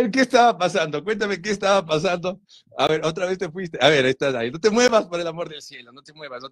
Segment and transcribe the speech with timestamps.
[0.00, 1.04] Ver, ¿qué estaba pasando?
[1.04, 2.40] Cuéntame qué estaba pasando.
[2.78, 3.78] A ver, otra vez te fuiste.
[3.82, 4.50] A ver, estás ahí.
[4.50, 6.48] No te muevas por el amor del cielo, no te muevas, no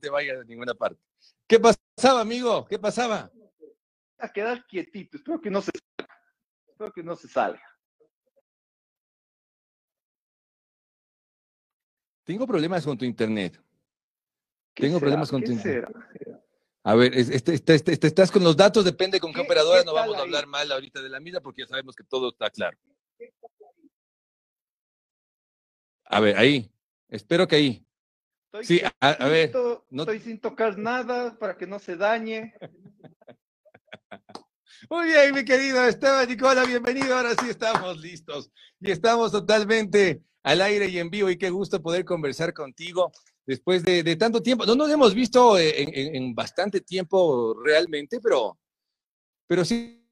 [0.00, 1.00] te vayas a ninguna parte.
[1.46, 2.66] ¿Qué pasaba, amigo?
[2.66, 3.30] ¿Qué pasaba?
[4.18, 6.14] A quedar quietito, espero que no se salga.
[6.66, 7.62] Espero que no se salga.
[12.24, 13.62] Tengo problemas con tu internet.
[14.74, 15.88] Tengo problemas con tu internet.
[16.88, 20.16] A ver, este, este, este, estás con los datos, depende con qué, operadora, no vamos
[20.16, 22.78] a hablar mal ahorita de la misma porque ya sabemos que todo está claro.
[26.06, 26.72] A ver, ahí.
[27.10, 27.86] Espero que ahí.
[28.46, 29.52] Estoy sí, a, ver.
[29.90, 32.54] No estoy sin tocar nada para que no se dañe.
[34.88, 37.14] Muy bien, mi querido Esteban Nicola, bienvenido.
[37.14, 38.50] Ahora sí estamos listos
[38.80, 43.12] y estamos totalmente al aire y en vivo y qué gusto poder conversar contigo
[43.48, 44.66] después de, tanto tiempo.
[44.66, 48.58] No nos hemos visto en, bastante tiempo realmente, pero,
[49.46, 50.04] pero siempre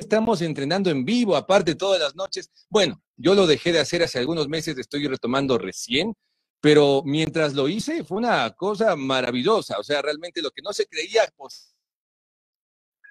[0.00, 2.50] estamos entrenando en vivo, aparte todas las noches.
[2.70, 6.14] Bueno, yo lo dejé de hacer hace algunos meses, estoy retomando recién,
[6.58, 9.78] pero mientras lo hice fue una cosa maravillosa.
[9.78, 11.76] O sea, realmente lo que no se creía pues,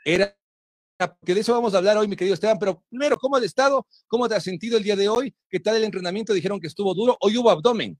[0.04, 0.36] era
[0.98, 3.86] que de eso vamos a hablar hoy, mi querido Esteban, pero primero, ¿cómo has estado?
[4.08, 5.36] ¿Cómo te has sentido el día de hoy?
[5.50, 6.34] ¿Qué tal el entrenamiento?
[6.34, 7.16] Dijeron que estuvo duro.
[7.22, 7.98] Hoy hubo abdomen.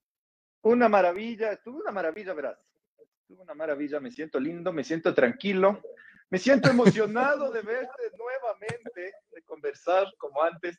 [0.64, 2.58] Una maravilla, estuvo una maravilla, verás.
[3.22, 5.82] Estuvo una maravilla, me siento lindo, me siento tranquilo,
[6.30, 10.78] me siento emocionado de verte nuevamente, de conversar como antes.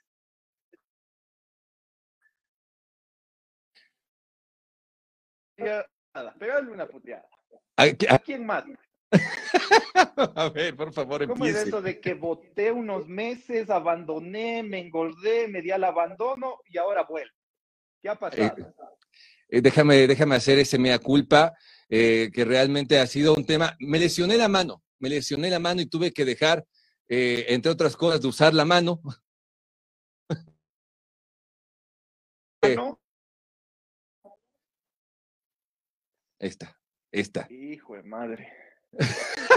[5.57, 7.29] Nada, pegarle una puteada.
[7.77, 8.65] ¿A, quién más?
[10.37, 15.49] A ver, por favor, ¿Cómo es eso de que voté unos meses, abandoné, me engordé,
[15.49, 17.35] me di al abandono y ahora vuelvo?
[18.01, 18.75] ¿Qué ha eh, pasado?
[19.49, 21.55] Eh, déjame, déjame hacer ese mea culpa,
[21.89, 23.77] eh, que realmente ha sido un tema.
[23.81, 26.67] Me lesioné la mano, me lesioné la mano y tuve que dejar,
[27.09, 29.01] entre otras cosas, de usar la mano.
[32.77, 33.01] ¿No?
[36.39, 36.79] Esta,
[37.11, 37.49] esta.
[37.51, 38.68] Hijo de madre.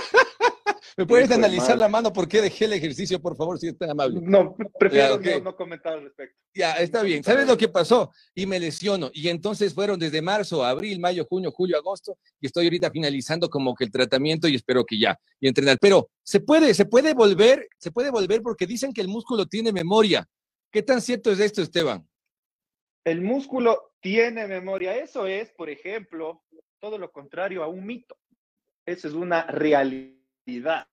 [0.97, 3.89] ¿Me puedes analizar la mano por qué dejé el ejercicio, por favor, si es tan
[3.89, 4.19] amable?
[4.21, 6.37] No, prefiero no, comentar al respecto.
[6.53, 7.23] Ya, está bien.
[7.23, 8.11] ¿Sabes lo que pasó?
[8.35, 9.09] Y me lesiono.
[9.13, 13.73] Y entonces fueron desde marzo, abril, mayo, junio, julio, agosto, y estoy ahorita finalizando como
[13.73, 15.77] que el tratamiento y espero que ya, y entrenar.
[15.79, 19.71] Pero se puede, se puede volver, se puede volver porque dicen que el músculo tiene
[19.71, 20.27] memoria.
[20.71, 22.07] ¿Qué tan cierto es esto, Esteban?
[23.05, 24.95] El músculo tiene memoria.
[24.97, 26.43] Eso es, por ejemplo,
[26.79, 28.15] todo lo contrario a un mito.
[28.91, 30.87] Eso es una realidad.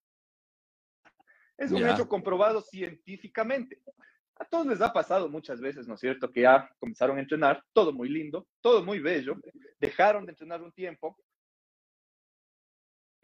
[1.57, 3.83] Es un hecho comprobado científicamente.
[4.37, 6.31] A todos les ha pasado muchas veces, ¿no es cierto?
[6.31, 9.37] Que ya comenzaron a entrenar, todo muy lindo, todo muy bello,
[9.81, 11.19] dejaron de entrenar un tiempo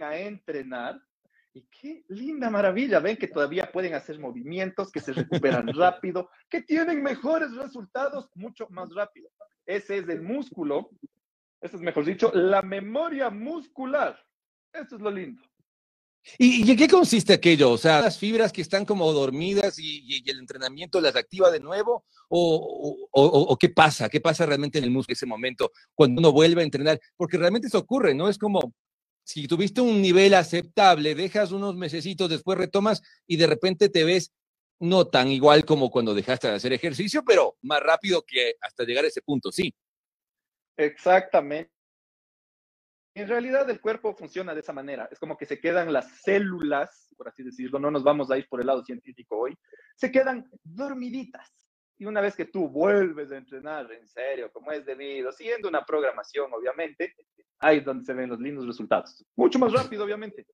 [0.01, 1.01] a entrenar
[1.53, 6.63] y qué linda maravilla, ven que todavía pueden hacer movimientos, que se recuperan rápido, que
[6.63, 9.31] tienen mejores resultados mucho más rápido.
[9.65, 10.91] Ese es el músculo,
[11.61, 14.19] eso es mejor dicho, la memoria muscular.
[14.75, 15.41] Eso es lo lindo.
[16.39, 17.71] ¿Y, en qué consiste aquello?
[17.71, 22.05] O sea, las fibras que están como dormidas y, el entrenamiento las activa de nuevo,
[22.29, 26.63] o, qué pasa, qué pasa realmente en el músculo en ese momento cuando uno vuelve
[26.63, 28.29] a entrenar, porque realmente eso ocurre, ¿no?
[28.29, 28.75] Es como
[29.23, 34.33] si tuviste un nivel aceptable, dejas unos mesecitos, después retomas y de repente te ves
[34.81, 39.05] no tan igual como cuando dejaste de hacer ejercicio, pero más rápido que hasta llegar
[39.05, 39.73] a ese punto, sí.
[40.77, 41.74] Exactamente.
[43.15, 45.09] En realidad el cuerpo funciona de esa manera.
[45.11, 48.49] Es como que se quedan las células, por así decirlo, no nos vamos a ir
[48.49, 49.57] por el lado científico hoy,
[49.95, 51.49] se quedan dormiditas.
[51.97, 55.87] Y una vez que tú vuelves a entrenar en serio, como es debido, siguiendo una
[55.87, 57.15] programación, obviamente,
[57.61, 59.25] ahí es donde se ven los lindos resultados.
[59.37, 60.45] Mucho más rápido, obviamente.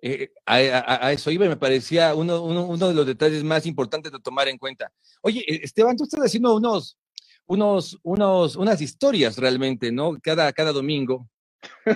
[0.00, 4.48] Eh, a, eso iba me parecía uno, uno, de los detalles más importantes de tomar
[4.48, 4.90] en cuenta.
[5.20, 6.96] Oye, eh, Esteban, tú estás haciendo unos,
[7.44, 10.16] unos, unos, unas historias realmente, ¿no?
[10.22, 11.28] Cada, cada domingo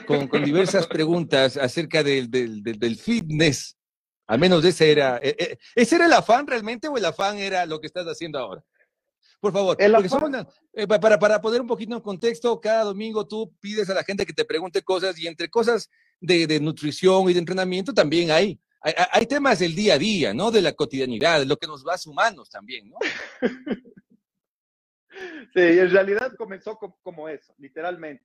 [0.06, 3.76] con, diversas preguntas acerca del, del, fitness.
[4.26, 7.66] Al menos ese era, e, e, ¿ese era el afán realmente o el afán era
[7.66, 8.62] lo que estás haciendo ahora?
[9.40, 13.94] Por favor, eh, para, para poner un poquito en contexto, cada domingo tú pides a
[13.94, 17.92] la gente que te pregunte cosas y entre cosas de, de nutrición y de entrenamiento
[17.92, 20.52] también hay, hay, hay, temas del día a día, ¿no?
[20.52, 22.96] De la cotidianidad, de lo que nos va a humanos también, ¿no?
[25.54, 28.24] Sí, en realidad comenzó como eso, literalmente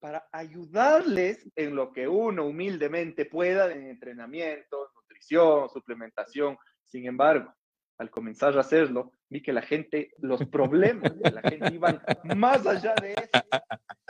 [0.00, 6.56] para ayudarles en lo que uno humildemente pueda en entrenamiento, nutrición, suplementación.
[6.84, 7.52] Sin embargo,
[7.98, 12.00] al comenzar a hacerlo, vi que la gente, los problemas de la gente iban
[12.36, 13.44] más allá de eso.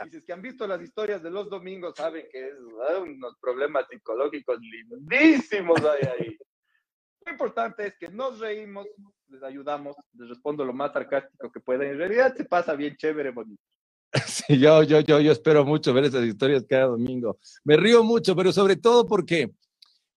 [0.05, 2.53] Y si es que han visto las historias de los domingos, saben que es
[3.01, 6.37] unos problemas psicológicos lindísimos hay ahí.
[7.27, 8.87] importante es que nos reímos,
[9.27, 11.85] les ayudamos, les respondo lo más sarcástico que pueda.
[11.85, 13.61] En realidad se pasa bien chévere, bonito.
[14.27, 17.37] Sí, yo, yo, yo, yo espero mucho ver esas historias cada domingo.
[17.63, 19.51] Me río mucho, pero sobre todo porque,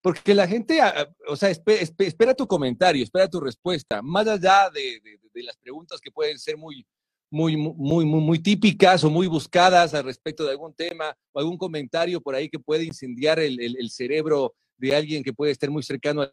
[0.01, 4.71] porque la gente, ah, ah, o sea, espera, tu comentario, espera tu respuesta, más allá
[4.71, 5.01] de,
[5.33, 6.87] de, las preguntas que pueden ser muy,
[7.31, 11.57] muy, muy, muy, muy típicas o muy buscadas al respecto de algún tema o algún
[11.57, 15.71] comentario por ahí que puede incendiar el, el, el cerebro de alguien que puede estar
[15.71, 16.33] muy cercano a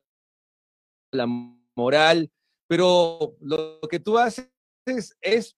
[1.11, 1.25] la
[1.75, 2.29] moral,
[2.67, 4.49] pero lo que tú haces
[5.21, 5.55] es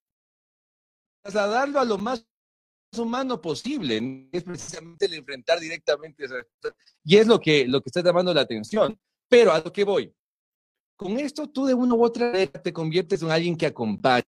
[1.22, 2.26] trasladarlo a lo más
[2.98, 6.26] humano posible, es precisamente el enfrentar directamente
[7.04, 9.00] y es lo que, lo que está llamando la atención.
[9.30, 10.14] Pero a lo que voy,
[10.98, 14.26] con esto tú de una u otra manera te conviertes en alguien que acompaña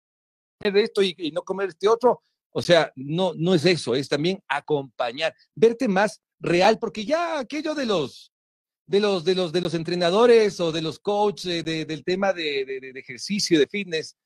[0.60, 2.22] de esto y, y, no comer este otro.
[2.50, 7.74] O sea, no, no es eso, es también acompañar, verte más real, porque ya aquello
[7.74, 8.32] de los,
[8.86, 12.98] de los, de los, de los entrenadores o de los coaches del tema de, de,
[12.98, 14.16] ejercicio, de fitness,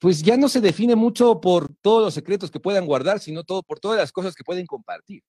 [0.00, 3.62] pues ya no se define mucho por todos los secretos que puedan guardar, sino todo
[3.62, 5.22] por todas las cosas que pueden compartir.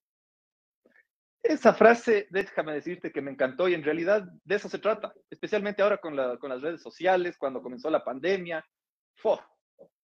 [1.42, 5.82] Esa frase, déjame decirte que me encantó y en realidad de eso se trata, especialmente
[5.82, 8.64] ahora con, la, con las redes sociales, cuando comenzó la pandemia.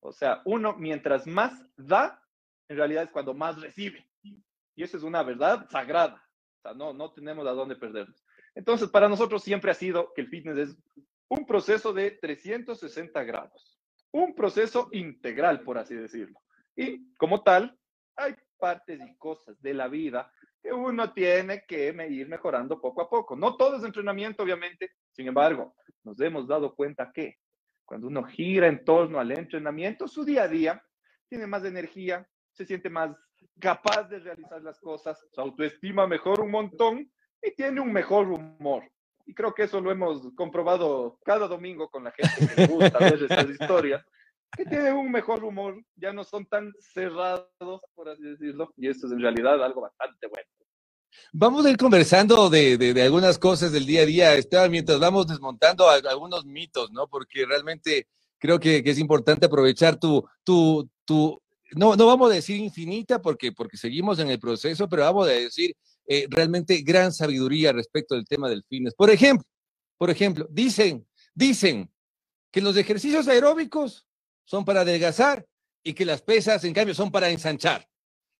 [0.00, 2.22] O sea, uno mientras más da,
[2.68, 4.06] en realidad es cuando más recibe.
[4.22, 6.22] Y eso es una verdad sagrada.
[6.58, 8.22] O sea, no, no tenemos a dónde perdernos.
[8.54, 10.76] Entonces, para nosotros siempre ha sido que el fitness es
[11.28, 13.77] un proceso de 360 grados,
[14.12, 16.40] un proceso integral, por así decirlo.
[16.76, 17.78] Y como tal,
[18.16, 20.32] hay partes y cosas de la vida
[20.62, 23.36] que uno tiene que ir mejorando poco a poco.
[23.36, 24.92] No todo es entrenamiento, obviamente.
[25.12, 25.74] Sin embargo,
[26.04, 27.36] nos hemos dado cuenta que
[27.84, 30.82] cuando uno gira en torno al entrenamiento, su día a día
[31.28, 33.16] tiene más energía, se siente más
[33.58, 37.10] capaz de realizar las cosas, su autoestima mejora un montón
[37.42, 38.84] y tiene un mejor humor.
[39.28, 43.22] Y creo que eso lo hemos comprobado cada domingo con la gente que gusta ver
[43.22, 44.02] estas historias,
[44.56, 49.06] que tiene un mejor humor, ya no son tan cerrados, por así decirlo, y esto
[49.06, 50.48] es en realidad algo bastante bueno.
[51.30, 55.26] Vamos a ir conversando de, de, algunas cosas del día a día, Esteban, mientras vamos
[55.26, 57.06] desmontando algunos mitos, ¿no?
[57.06, 58.08] Porque realmente
[58.38, 61.38] creo que, que es importante aprovechar tu, tu, tu,
[61.72, 65.32] no, no vamos a decir infinita porque, porque seguimos en el proceso, pero vamos a
[65.32, 65.76] decir
[66.10, 68.94] eh, realmente gran sabiduría respecto del tema del fitness.
[68.94, 69.46] Por ejemplo,
[69.98, 71.92] por ejemplo, dicen, dicen
[72.50, 74.06] que los ejercicios aeróbicos
[74.46, 75.44] son para adelgazar
[75.82, 77.86] y que las pesas, en cambio, son para ensanchar.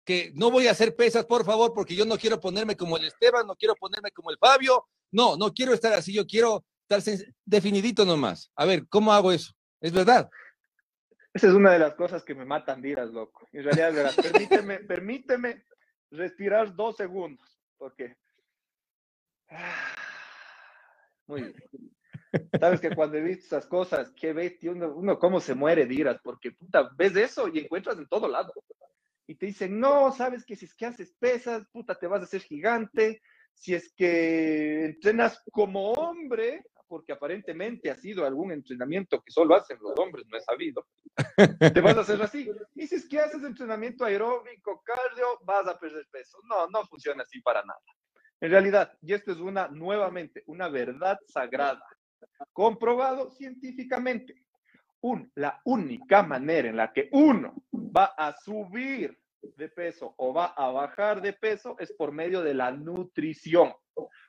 [0.07, 3.05] Que no voy a hacer pesas, por favor, porque yo no quiero ponerme como el
[3.05, 4.87] Esteban, no quiero ponerme como el Fabio.
[5.13, 8.51] No, no quiero estar así, yo quiero estar definidito nomás.
[8.57, 9.53] A ver, ¿cómo hago eso?
[9.83, 10.31] ¿Es verdad?
[11.35, 13.47] Esa es una de las cosas que me matan dirás, loco.
[13.53, 14.15] En realidad, verdad.
[14.17, 15.65] Permíteme, permíteme
[16.11, 18.17] respirar dos segundos porque...
[21.27, 21.55] Muy bien.
[22.61, 26.19] Sabes que cuando he visto esas cosas, qué bestia, uno, uno cómo se muere, dirás,
[26.23, 28.53] porque puta, ves eso y encuentras en todo lado.
[29.27, 32.25] Y te dicen, no, sabes que si es que haces pesas, puta, te vas a
[32.25, 33.23] hacer gigante.
[33.55, 39.79] Si es que entrenas como hombre, porque aparentemente ha sido algún entrenamiento que solo hacen
[39.81, 40.87] los hombres, no he sabido,
[41.75, 42.51] te vas a hacer así.
[42.75, 46.39] Y si es que haces entrenamiento aeróbico, cardio, vas a perder peso.
[46.49, 47.81] No, no funciona así para nada.
[48.41, 51.85] En realidad, y esto es una, nuevamente, una verdad sagrada,
[52.53, 54.45] comprobado científicamente.
[55.01, 59.17] Un, la única manera en la que uno va a subir
[59.57, 63.73] de peso o va a bajar de peso es por medio de la nutrición.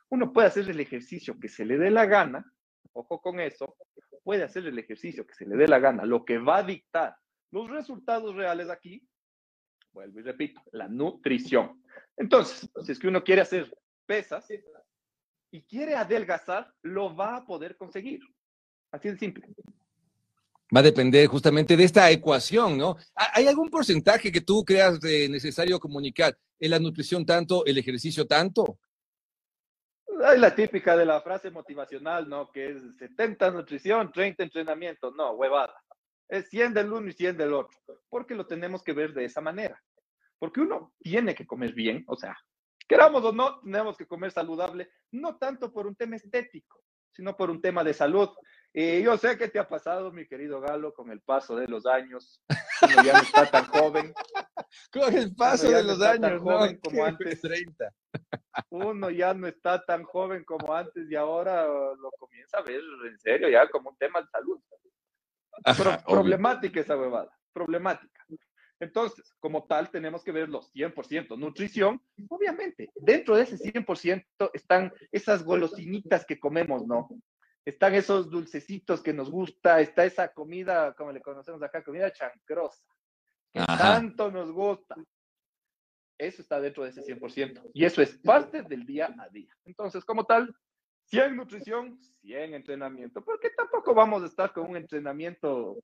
[0.10, 2.46] Uno puede hacer el ejercicio que se le dé la gana,
[2.94, 3.76] ojo con eso,
[4.24, 7.16] puede hacer el ejercicio que se le dé la gana, lo que va a dictar
[7.52, 9.08] los resultados reales aquí,
[9.92, 11.84] vuelvo y repito, la nutrición.
[12.16, 13.76] Entonces, si es que uno quiere hacer
[14.06, 14.48] pesas
[15.52, 18.20] y quiere adelgazar, lo va a poder conseguir.
[18.92, 19.48] Así de simple.
[20.76, 22.98] Va a depender justamente de esta ecuación, ¿no?
[23.16, 26.38] ¿Hay algún porcentaje que tú creas necesario comunicar?
[26.60, 28.78] ¿En la nutrición tanto, el ejercicio tanto?
[30.24, 32.52] Hay la típica de la frase motivacional, ¿no?
[32.52, 35.12] Que es 70 nutrición, 30 entrenamiento.
[35.12, 35.82] No, huevada.
[36.28, 37.80] Es 100 del uno y 100 del otro.
[38.10, 39.82] Porque lo tenemos que ver de esa manera.
[40.38, 42.38] Porque uno tiene que comer bien, o sea,
[42.88, 47.50] queramos o no, tenemos que comer saludable, no tanto por un tema estético, sino por
[47.50, 48.30] un tema de salud.
[48.74, 51.86] Y yo sé que te ha pasado, mi querido Galo, con el paso de los
[51.88, 52.40] años.
[52.84, 54.14] Uno ya no está tan joven.
[54.94, 57.42] Con el paso de los años, joven como antes.
[57.42, 57.92] 30.
[58.70, 63.18] Uno ya no está tan joven como antes y ahora lo comienza a ver en
[63.18, 64.62] serio ya como un tema de salud.
[66.06, 68.26] problemática esa huevada, problemática.
[68.80, 71.38] Entonces, como tal, tenemos que ver los 100%.
[71.38, 74.24] Nutrición, obviamente, dentro de ese 100%
[74.54, 77.10] están esas golosinitas que comemos, ¿no?
[77.66, 82.84] Están esos dulcecitos que nos gusta, está esa comida, como le conocemos acá, comida chancrosa,
[83.52, 84.96] que tanto nos gusta.
[86.18, 87.72] Eso está dentro de ese 100%.
[87.74, 89.56] Y eso es parte del día a día.
[89.64, 90.54] Entonces, como tal,
[91.06, 93.24] 100 nutrición, 100 entrenamiento.
[93.24, 95.78] Porque tampoco vamos a estar con un entrenamiento,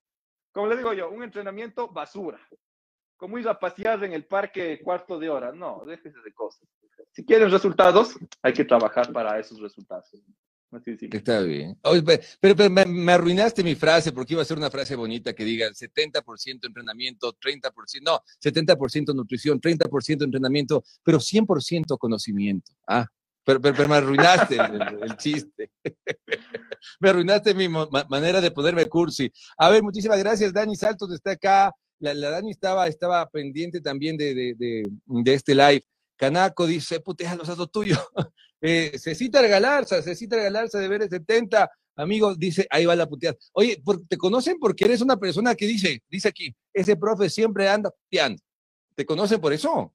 [0.52, 2.38] como le digo yo, un entrenamiento basura.
[3.16, 5.52] Como ir a pasear en el parque cuarto de hora.
[5.52, 6.68] No, déjese de cosas.
[7.12, 10.10] Si quieren resultados, hay que trabajar para esos resultados.
[11.16, 11.78] Está bien.
[12.40, 16.66] pero, me, arruinaste mi frase porque iba a ser una frase bonita que diga 70%
[16.66, 22.72] entrenamiento, 30%, no, 70% nutrición, 30% entrenamiento, pero 100% conocimiento.
[22.86, 23.06] Ah,
[23.44, 25.70] pero, pero, me arruinaste el, chiste.
[27.00, 29.30] me arruinaste mi manera de ponerme cursi.
[29.56, 31.72] A ver, muchísimas gracias, Dani Saltos está acá.
[32.00, 35.82] La, Dani estaba, estaba pendiente también de, de, de, de este live.
[36.16, 37.98] Canaco dice, puteja los asos tuyos.
[38.62, 43.36] Eh, Cecita Galarza, Cecita Galarza de Ver 70, amigo, dice, ahí va la puteada.
[43.52, 47.90] Oye, ¿te conocen porque eres una persona que dice, dice aquí, ese profe siempre anda
[47.90, 48.42] puteando?
[48.94, 49.94] ¿Te conocen por eso?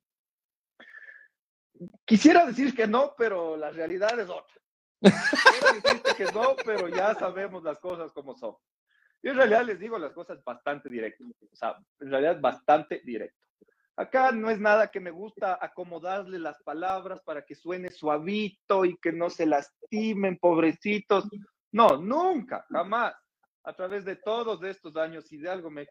[2.06, 4.56] Quisiera decir que no, pero la realidad es otra.
[5.02, 8.56] Quisiera decirte que no, pero ya sabemos las cosas como son.
[9.24, 11.28] Y en realidad les digo las cosas bastante directas.
[11.52, 13.38] O sea, en realidad bastante directo.
[13.98, 18.98] Acá no es nada que me gusta acomodarle las palabras para que suene suavito y
[18.98, 21.30] que no se lastimen, pobrecitos.
[21.72, 23.14] No, nunca, jamás.
[23.64, 25.86] A través de todos estos años y de algo me,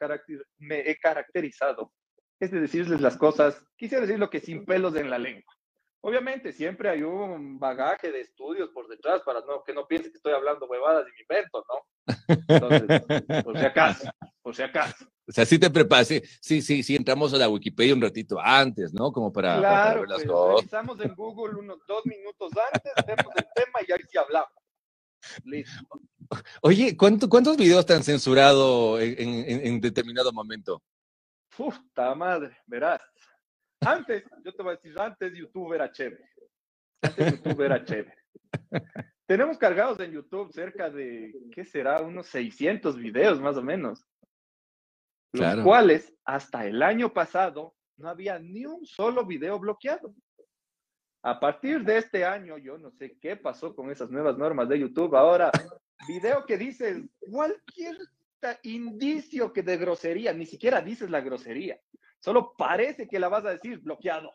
[0.68, 1.92] he caracterizado,
[2.40, 5.54] es de decirles las cosas, quisiera decir lo que sin pelos en la lengua.
[6.02, 10.16] Obviamente, siempre hay un bagaje de estudios por detrás para no, que no piense que
[10.16, 12.14] estoy hablando huevadas y me invento, ¿no?
[12.48, 15.06] Entonces, por si acaso, por si acaso.
[15.28, 16.22] O sea, sí te preparas, sí,
[16.62, 19.12] sí, sí, entramos a la Wikipedia un ratito antes, ¿no?
[19.12, 20.56] Como para, claro, ver las pues, cosas.
[20.56, 24.50] revisamos en Google unos dos minutos antes, vemos el tema y ahí sí hablamos.
[25.44, 26.00] Listo.
[26.62, 30.82] Oye, ¿cuántos videos te han censurado en, en determinado momento?
[31.54, 33.02] Puta madre, verás.
[33.80, 36.28] Antes, yo te voy a decir, antes YouTube era chévere.
[37.02, 38.16] Antes YouTube era chévere.
[39.26, 42.02] Tenemos cargados en YouTube cerca de, ¿qué será?
[42.02, 44.04] Unos 600 videos más o menos.
[45.32, 50.14] Los cuales hasta el año pasado no había ni un solo video bloqueado.
[51.22, 54.80] A partir de este año, yo no sé qué pasó con esas nuevas normas de
[54.80, 55.14] YouTube.
[55.14, 55.52] Ahora,
[56.08, 57.96] video que dices cualquier
[58.62, 61.78] indicio que de grosería, ni siquiera dices la grosería.
[62.20, 64.30] Solo parece que la vas a decir bloqueado.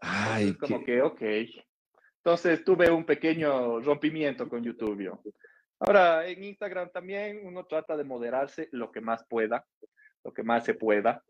[0.00, 1.22] Ay, como que, ok.
[2.24, 5.34] Entonces tuve un pequeño rompimiento con YouTube.
[5.80, 9.64] Ahora, en Instagram también uno trata de moderarse lo que más pueda,
[10.24, 11.22] lo que más se pueda.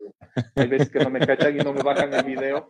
[0.55, 2.67] Hay veces que no me cachan y no me bajan el video,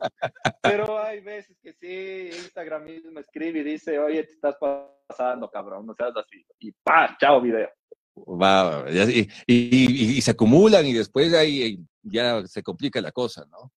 [0.61, 5.85] pero hay veces que sí, Instagram mismo escribe y dice, oye, te estás pasando, cabrón,
[5.85, 6.45] no seas así.
[6.59, 7.69] Y pa, chao video.
[8.15, 13.71] Va, y, y, se acumulan y después ahí ya se complica la cosa, ¿no?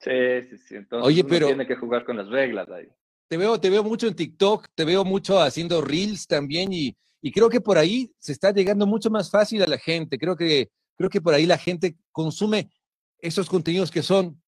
[0.00, 0.76] Sí, sí, sí.
[0.76, 2.86] Entonces Oye, pero tiene que jugar con las reglas ahí.
[3.28, 7.32] Te veo, te veo mucho en TikTok, te veo mucho haciendo reels también y, y
[7.32, 10.18] creo que por ahí se está llegando mucho más fácil a la gente.
[10.18, 12.70] Creo que, creo que por ahí la gente consume
[13.18, 14.40] esos contenidos que son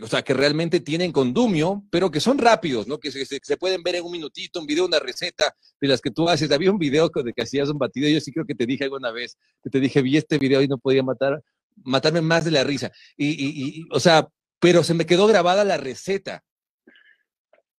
[0.00, 2.98] o sea, que realmente tienen condumio, pero que son rápidos, ¿no?
[2.98, 6.28] Que se, pueden ver en un minutito, un video, una receta de las que tú
[6.28, 6.50] haces.
[6.50, 9.10] Había un video de que hacías un batido, yo sí creo que te dije alguna
[9.10, 11.42] vez, que te dije, vi este video y no podía matar,
[11.84, 12.90] matarme más de la risa.
[13.16, 14.28] Y, o sea,
[14.60, 16.42] pero se me quedó grabada la receta.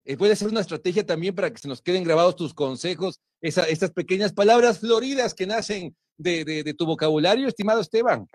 [0.06, 3.64] Eh, puede ser una estrategia también para que se nos queden grabados tus consejos, esa,
[3.64, 8.28] estas pequeñas palabras floridas que nacen de, de, de tu vocabulario, estimado Esteban.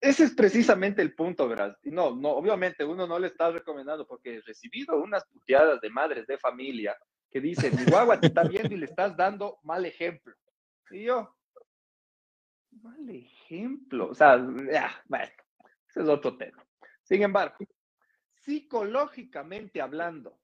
[0.00, 1.76] Ese es precisamente el punto, ¿verdad?
[1.82, 6.26] No, no, obviamente uno no le está recomendando porque he recibido unas puteadas de madres
[6.26, 6.96] de familia
[7.30, 10.34] que dicen, mi guagua te está viendo y le estás dando mal ejemplo.
[10.90, 11.36] Y yo,
[12.82, 14.38] mal ejemplo, o sea,
[14.72, 15.32] ya, bueno,
[15.88, 16.64] ese es otro tema.
[17.02, 17.56] Sin embargo,
[18.42, 20.40] psicológicamente hablando,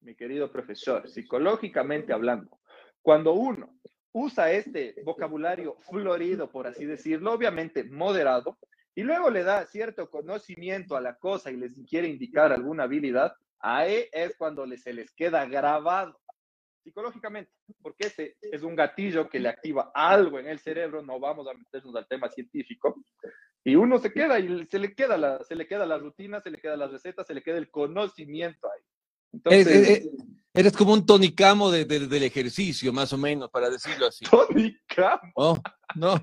[0.00, 2.58] mi querido profesor, psicológicamente hablando,
[3.00, 3.78] cuando uno
[4.12, 8.58] usa este vocabulario florido, por así decirlo, obviamente moderado,
[8.98, 13.32] y luego le da cierto conocimiento a la cosa y les quiere indicar alguna habilidad,
[13.60, 16.18] ahí es cuando se les queda grabado
[16.82, 21.46] psicológicamente, porque ese es un gatillo que le activa algo en el cerebro, no vamos
[21.46, 23.00] a meternos al tema científico,
[23.62, 26.50] y uno se queda y se le queda la, se le queda la rutina, se
[26.50, 28.82] le queda la receta, se le queda el conocimiento ahí.
[29.32, 30.08] Entonces,
[30.54, 34.24] eres como un tonicamo de, del ejercicio, más o menos, para decirlo así.
[34.24, 35.32] Tonicamo.
[35.36, 35.58] Oh,
[35.94, 36.20] no.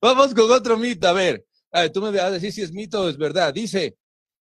[0.00, 1.08] Vamos con otro mito.
[1.08, 1.44] A ver,
[1.92, 3.54] tú me vas a decir si es mito o es verdad.
[3.54, 3.96] Dice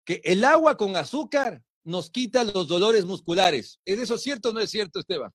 [0.05, 3.81] que el agua con azúcar nos quita los dolores musculares.
[3.85, 5.31] ¿Es eso cierto o no es cierto, Esteban?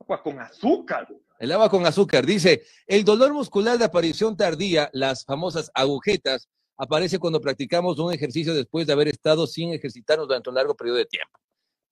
[0.00, 1.08] Agua con azúcar.
[1.38, 2.26] El agua con azúcar.
[2.26, 8.54] Dice, el dolor muscular de aparición tardía, las famosas agujetas, aparece cuando practicamos un ejercicio
[8.54, 11.38] después de haber estado sin ejercitarnos durante un largo periodo de tiempo.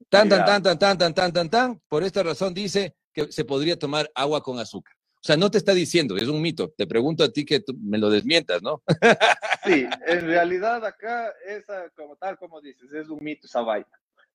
[0.08, 1.80] Tan, tan, tan, tan, tan, tan, tan, tan, tan.
[1.88, 4.94] Por esta razón dice que se podría tomar agua con azúcar.
[5.22, 6.74] O sea, no te está diciendo, es un mito.
[6.76, 8.82] Te pregunto a ti que me lo desmientas, ¿no?
[9.64, 13.86] Sí, en realidad acá, esa, como tal como dices, es un mito esa vaina.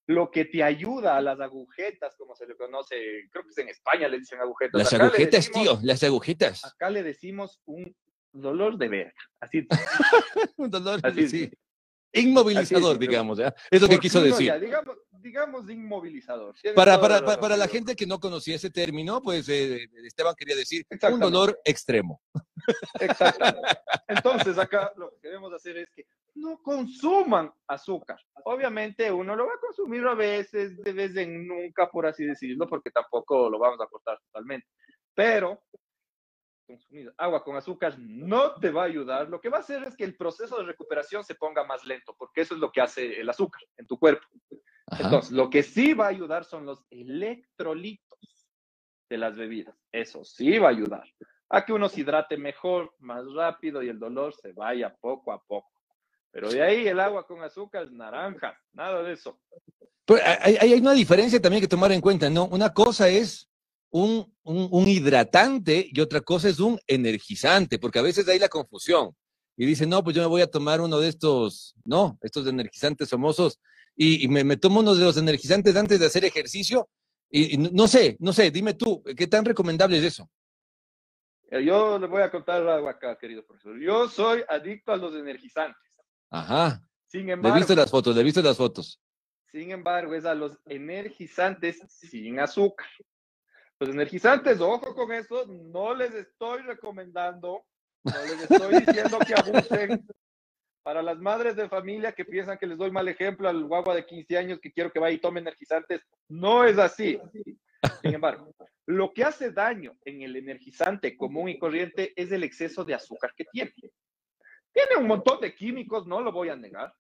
[0.05, 2.95] Lo que te ayuda a las agujetas, como se le conoce,
[3.29, 4.79] creo que es en España le dicen agujetas.
[4.79, 6.63] Las agujetas, tío, las agujetas.
[6.63, 7.93] Acá le decimos un
[8.41, 9.13] dolor de verga.
[9.39, 9.67] Así.
[10.57, 11.51] un dolor, así, sí.
[12.13, 13.53] Inmovilizador, digamos, ¿ya?
[13.69, 14.51] Es lo que quiso decir.
[14.59, 16.55] digamos, digamos inmovilizador.
[16.75, 20.85] Para, para, para, la gente que no conocía ese término, pues eh, Esteban quería decir
[21.11, 22.21] un dolor extremo.
[22.99, 23.67] Exactamente.
[24.07, 28.17] Entonces, acá lo que queremos hacer es que no consuman azúcar.
[28.45, 32.67] Obviamente uno lo va a consumir a veces, de vez en nunca, por así decirlo,
[32.67, 34.67] porque tampoco lo vamos a cortar totalmente.
[35.13, 35.63] Pero
[36.67, 39.29] consumir agua con azúcar no te va a ayudar.
[39.29, 42.15] Lo que va a hacer es que el proceso de recuperación se ponga más lento,
[42.17, 44.27] porque eso es lo que hace el azúcar en tu cuerpo.
[44.99, 48.19] Entonces, lo que sí va a ayudar son los electrolitos
[49.09, 49.75] de las bebidas.
[49.91, 51.03] Eso sí va a ayudar
[51.49, 55.41] a que uno se hidrate mejor, más rápido y el dolor se vaya poco a
[55.41, 55.71] poco.
[56.31, 59.39] Pero de ahí el agua con azúcar, naranja, nada de eso.
[60.05, 62.45] Pero hay, hay, una diferencia también que tomar en cuenta, ¿no?
[62.45, 63.49] Una cosa es
[63.89, 69.15] un, un, hidratante y otra cosa es un energizante, porque a veces hay la confusión.
[69.55, 73.09] Y dicen, no, pues yo me voy a tomar uno de estos, no, estos energizantes
[73.09, 73.59] famosos,
[73.95, 76.87] y, me, tomo uno de los energizantes antes de hacer ejercicio.
[77.29, 80.29] Y, no sé, no sé, dime tú, ¿qué tan recomendable es eso?
[81.49, 83.79] Eh, yo le voy a contar algo acá, querido profesor.
[83.79, 85.81] Yo soy adicto a los energizantes.
[86.29, 86.81] Ajá.
[87.07, 87.55] Sin embargo.
[87.55, 89.01] Le he visto las fotos, le he visto las fotos.
[89.51, 92.87] Sin embargo, es a los energizantes sin azúcar.
[93.79, 97.63] Los energizantes, ojo con eso, no les estoy recomendando,
[98.03, 100.07] no les estoy diciendo que abusen.
[100.81, 104.05] Para las madres de familia que piensan que les doy mal ejemplo al guagua de
[104.05, 107.19] 15 años que quiero que vaya y tome energizantes, no es así.
[108.01, 112.85] Sin embargo, lo que hace daño en el energizante común y corriente es el exceso
[112.85, 113.73] de azúcar que tiene.
[114.71, 116.93] Tiene un montón de químicos, no lo voy a negar.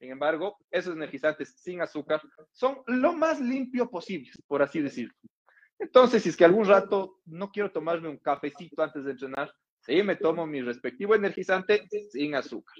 [0.00, 2.20] Sin embargo, esos energizantes sin azúcar
[2.52, 5.14] son lo más limpio posible, por así decirlo.
[5.78, 10.02] Entonces, si es que algún rato no quiero tomarme un cafecito antes de entrenar, sí
[10.02, 12.76] me tomo mi respectivo energizante sin azúcar.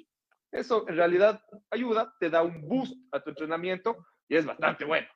[0.51, 3.97] Eso en realidad ayuda, te da un boost a tu entrenamiento
[4.29, 5.07] y es bastante bueno.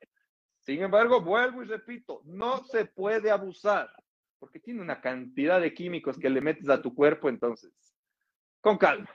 [0.59, 3.91] Sin embargo, vuelvo y repito, no se puede abusar
[4.39, 7.71] porque tiene una cantidad de químicos que le metes a tu cuerpo, entonces,
[8.59, 9.09] con calma.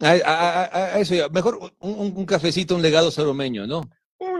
[0.00, 3.82] A, eso ya, mejor un, cafecito, un legado saromeño, ¿no?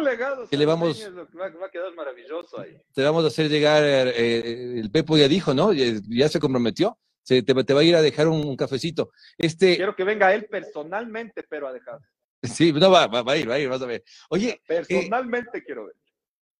[0.04, 1.02] Un legado que le vamos,
[1.38, 2.76] va, a quedar maravilloso ahí.
[2.92, 5.72] Te vamos a hacer llegar, eh, el Pepo ya dijo, ¿no?
[5.72, 6.98] Ya, se comprometió.
[7.22, 9.10] Se, te, va a ir a dejar un, cafecito.
[9.38, 11.98] Este, Quiero que venga él personalmente, pero a dejar.
[12.42, 14.04] Sí, no, va, va, a ir, va a ir, vas a ver.
[14.28, 14.60] Oye.
[14.68, 15.94] Eh, personalmente quiero ver.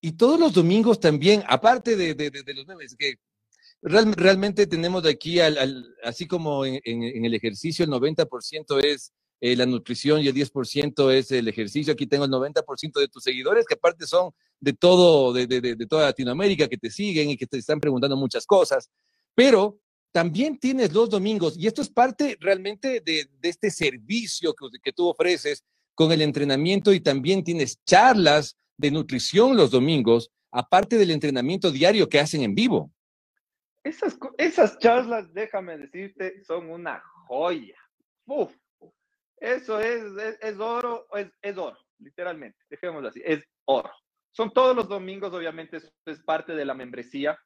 [0.01, 3.17] Y todos los domingos también, aparte de, de, de, los memes, que
[3.83, 9.13] realmente tenemos de aquí, al, así como en, en, el ejercicio, el 90% es
[9.47, 11.93] eh, la nutrición y el 10% es el ejercicio.
[11.93, 15.87] Aquí tengo el 90% de tus seguidores, que aparte son de todo, de, de, de,
[15.87, 18.89] toda Latinoamérica, que te siguen y que te están preguntando muchas cosas.
[19.35, 19.79] Pero
[20.13, 25.09] también tienes los domingos, y esto es parte realmente de, este servicio que, que tú
[25.09, 25.63] ofreces
[25.95, 32.09] con el entrenamiento y también tienes charlas de nutrición los domingos, aparte del entrenamiento diario
[32.09, 32.91] que hacen en vivo.
[33.83, 37.77] Esas, esas charlas, déjame decirte, son una joya.
[38.25, 38.51] Uf,
[39.39, 40.03] eso es,
[40.41, 43.91] es, oro, es, es, oro, literalmente, dejémoslo así, es oro.
[44.33, 47.39] Son todos los domingos, obviamente, es, parte de la membresía.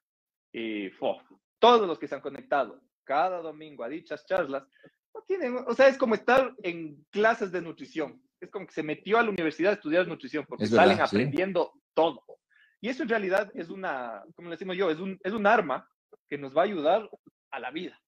[0.51, 0.89] Y
[1.59, 4.63] todos los que se han conectado cada domingo a dichas charlas,
[5.13, 8.21] no tienen, o sea, es como estar en clases de nutrición.
[8.39, 12.23] Es como que se metió a la universidad a estudiar nutrición, porque salen aprendiendo todo.
[12.81, 15.87] Y eso en realidad es una, como le decimos yo, es un, es un arma
[16.27, 17.09] que nos va a ayudar
[17.51, 17.99] a la vida.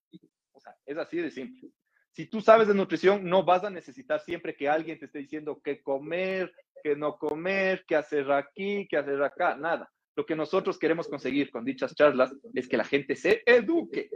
[0.52, 1.70] O sea, es así de simple.
[2.12, 5.60] Si tú sabes de nutrición, no vas a necesitar siempre que alguien te esté diciendo
[5.64, 9.90] qué comer, qué no comer, qué hacer aquí, qué hacer acá, nada.
[10.14, 14.10] Lo que nosotros queremos conseguir con dichas charlas es que la gente se eduque.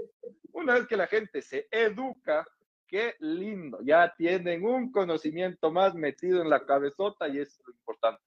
[0.52, 2.46] Una vez que la gente se educa,
[2.86, 7.72] qué lindo, ya tienen un conocimiento más metido en la cabezota y eso es lo
[7.72, 8.22] importante.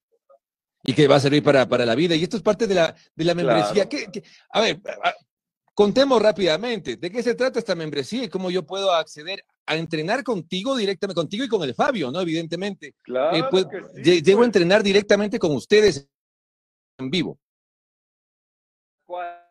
[0.84, 2.16] Y que va a servir para, para la vida.
[2.16, 3.88] Y esto es parte de la, de la membresía.
[4.52, 4.80] a ver,
[5.74, 10.24] contemos rápidamente, ¿de qué se trata esta membresía y cómo yo puedo acceder a entrenar
[10.24, 12.22] contigo directamente, contigo y con el Fabio, ¿no?
[12.22, 12.96] Evidentemente.
[13.04, 13.38] Claro.
[13.38, 14.48] Eh, pues, que sí, lle- llego a pues.
[14.48, 16.10] entrenar directamente con ustedes
[16.98, 17.40] en vivo.
[19.06, 19.46] cual.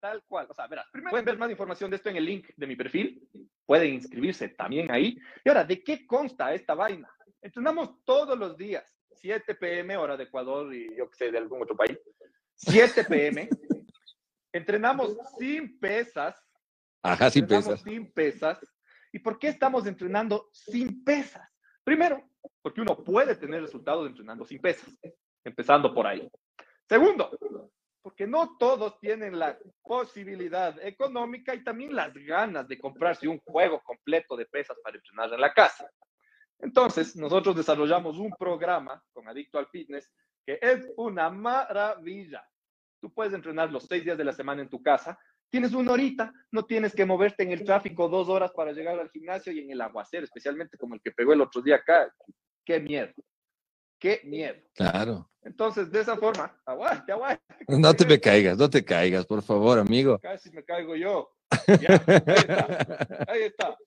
[0.00, 0.46] Tal cual.
[0.48, 2.74] O sea, verás, primero pueden ver más información de esto en el link de mi
[2.74, 3.28] perfil.
[3.66, 5.18] Pueden inscribirse también ahí.
[5.44, 7.08] Y ahora, ¿de qué consta esta vaina?
[7.42, 8.84] Entrenamos todos los días,
[9.16, 11.98] 7 pm, hora de Ecuador y yo que sé, de algún otro país.
[12.56, 13.48] 7 pm.
[14.52, 16.36] Entrenamos sin pesas.
[17.02, 17.80] Ajá, sin pesas.
[17.82, 18.58] sin pesas.
[19.12, 21.48] ¿Y por qué estamos entrenando sin pesas?
[21.82, 22.22] Primero,
[22.62, 24.88] porque uno puede tener resultados entrenando sin pesas,
[25.44, 26.30] empezando por ahí.
[26.88, 27.30] Segundo,
[28.02, 33.80] porque no todos tienen la posibilidad económica y también las ganas de comprarse un juego
[33.82, 35.90] completo de pesas para entrenar en la casa.
[36.58, 40.10] Entonces, nosotros desarrollamos un programa con Adicto al Fitness
[40.44, 42.46] que es una maravilla.
[43.00, 45.18] Tú puedes entrenar los seis días de la semana en tu casa.
[45.48, 49.10] Tienes una horita, no tienes que moverte en el tráfico dos horas para llegar al
[49.10, 52.12] gimnasio y en el aguacero, especialmente como el que pegó el otro día acá.
[52.64, 53.12] ¡Qué miedo!
[53.98, 54.60] ¡Qué miedo!
[54.74, 55.30] Claro.
[55.42, 57.42] Entonces, de esa forma, aguante, aguante.
[57.68, 60.18] No te me caigas, no te caigas, por favor, amigo.
[60.18, 61.32] Casi me caigo yo.
[61.80, 63.26] Ya, ahí está.
[63.28, 63.78] Ahí está.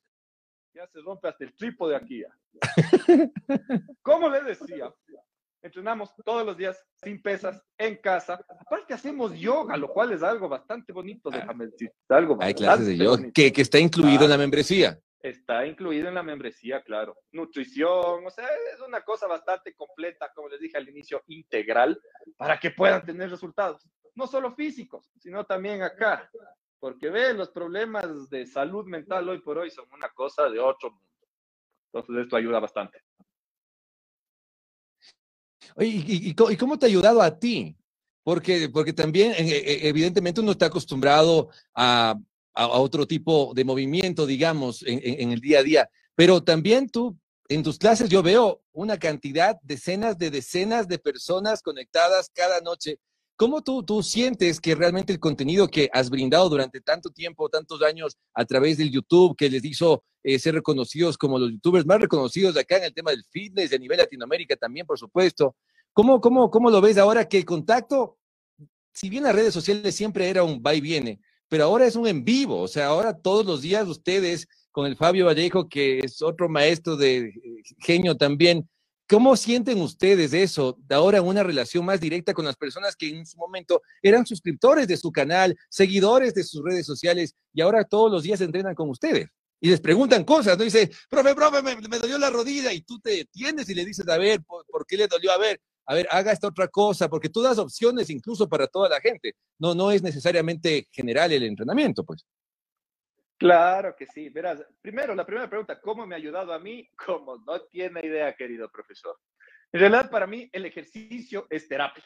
[0.74, 2.22] Ya se rompe hasta el trípode aquí.
[2.22, 2.34] ya.
[4.02, 4.92] Como le decía,
[5.64, 8.38] entrenamos todos los días sin pesas en casa.
[8.60, 11.90] Aparte hacemos yoga, lo cual es algo bastante bonito, déjame decir.
[12.10, 15.00] Algo Hay clases de yoga que, que está incluido en la membresía.
[15.22, 17.16] Está incluido en la membresía, claro.
[17.32, 21.98] Nutrición, o sea, es una cosa bastante completa, como les dije al inicio, integral,
[22.36, 23.88] para que puedan tener resultados.
[24.14, 26.30] No solo físicos, sino también acá.
[26.78, 30.90] Porque ve, los problemas de salud mental hoy por hoy son una cosa de otro
[30.90, 31.08] mundo.
[31.90, 33.00] Entonces esto ayuda bastante.
[35.80, 37.76] ¿Y, cómo te ha ayudado a ti?
[38.22, 42.16] Porque, porque también, eh, eh, evidentemente, uno está acostumbrado a,
[42.54, 45.90] a- otro tipo de movimiento, digamos, en el día a día.
[46.14, 51.60] Pero también tú, en tus clases, yo veo una cantidad, decenas de decenas de personas
[51.62, 52.98] conectadas cada noche.
[53.36, 57.82] ¿Cómo tú, tú sientes que realmente el contenido que has brindado durante tanto tiempo, tantos
[57.82, 62.00] años a través del YouTube, que les hizo eh, ser reconocidos como los youtubers más
[62.00, 65.56] reconocidos acá en el tema del fitness, a nivel Latinoamérica también, por supuesto,
[65.94, 68.18] ¿Cómo, cómo, ¿Cómo lo ves ahora que el contacto,
[68.92, 72.08] si bien las redes sociales siempre era un va y viene, pero ahora es un
[72.08, 76.20] en vivo, o sea, ahora todos los días ustedes con el Fabio Vallejo, que es
[76.20, 77.34] otro maestro de eh,
[77.78, 78.68] genio también,
[79.08, 83.26] ¿cómo sienten ustedes eso, de ahora una relación más directa con las personas que en
[83.26, 88.10] su momento eran suscriptores de su canal, seguidores de sus redes sociales y ahora todos
[88.10, 89.28] los días entrenan con ustedes?
[89.60, 90.64] Y les preguntan cosas, ¿no?
[90.64, 94.06] Dice, profe, profe, me, me dolió la rodilla y tú te detienes y le dices,
[94.08, 95.32] a ver, ¿por, por qué le dolió?
[95.32, 98.88] A ver, a ver, haga esta otra cosa, porque tú das opciones incluso para toda
[98.88, 99.34] la gente.
[99.58, 102.24] No, no es necesariamente general el entrenamiento, pues.
[103.38, 104.28] Claro que sí.
[104.28, 106.88] Verás, primero, la primera pregunta, ¿cómo me ha ayudado a mí?
[107.06, 109.18] Como no tiene idea, querido profesor.
[109.72, 112.04] En realidad, para mí, el ejercicio es terapia.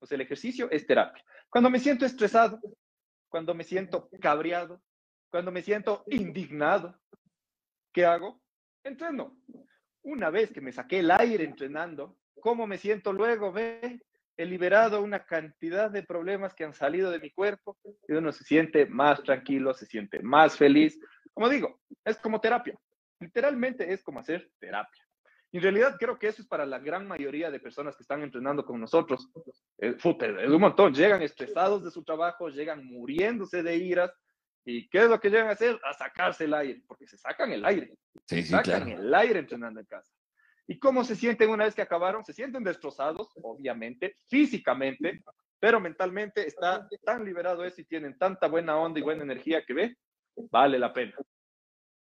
[0.00, 1.24] O sea, el ejercicio es terapia.
[1.48, 2.60] Cuando me siento estresado,
[3.28, 4.82] cuando me siento cabreado,
[5.30, 7.00] cuando me siento indignado,
[7.92, 8.42] ¿qué hago?
[8.82, 9.36] Entreno.
[10.02, 13.52] Una vez que me saqué el aire entrenando, ¿cómo me siento luego?
[13.52, 14.00] Ve,
[14.40, 17.76] he liberado una cantidad de problemas que han salido de mi cuerpo
[18.08, 20.98] y uno se siente más tranquilo, se siente más feliz.
[21.34, 22.74] Como digo, es como terapia.
[23.18, 25.04] Literalmente es como hacer terapia.
[25.52, 28.64] En realidad creo que eso es para la gran mayoría de personas que están entrenando
[28.64, 29.30] con nosotros.
[29.76, 30.94] Eh, puta, es un montón.
[30.94, 34.10] Llegan estresados de su trabajo, llegan muriéndose de iras.
[34.64, 35.78] ¿Y qué es lo que llegan a hacer?
[35.84, 37.92] A sacarse el aire, porque se sacan el aire.
[38.26, 39.02] Sí, sí, sacan claro.
[39.02, 40.10] el aire entrenando en casa.
[40.70, 42.24] ¿Y cómo se sienten una vez que acabaron?
[42.24, 45.20] Se sienten destrozados, obviamente, físicamente,
[45.58, 49.74] pero mentalmente está tan liberado eso y tienen tanta buena onda y buena energía que
[49.74, 49.96] ve,
[50.48, 51.16] vale la pena.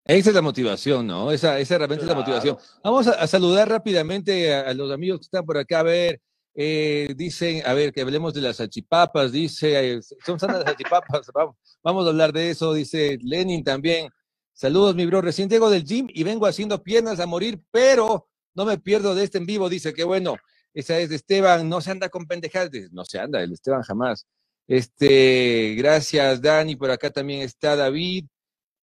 [0.04, 1.32] Esa es la motivación, ¿no?
[1.32, 2.58] Esa, esa realmente es la motivación.
[2.84, 5.80] Vamos a, a saludar rápidamente a, a, los amigos que están por acá.
[5.80, 6.20] A ver,
[6.54, 9.32] eh, dicen, a ver, que hablemos de las salchipapas.
[9.32, 11.30] Dice, eh, son sanas las salchipapas.
[11.34, 12.74] vamos, vamos a hablar de eso.
[12.74, 14.10] Dice Lenin también.
[14.52, 15.22] Saludos, mi bro.
[15.22, 19.24] Recién llego del gym y vengo haciendo piernas a morir, pero no me pierdo de
[19.24, 19.68] este en vivo.
[19.68, 20.36] Dice que bueno,
[20.74, 21.68] esa es de Esteban.
[21.68, 22.70] No se anda con pendejadas.
[22.92, 24.26] No se anda, el Esteban jamás.
[24.66, 26.76] Este, gracias, Dani.
[26.76, 28.26] Por acá también está David.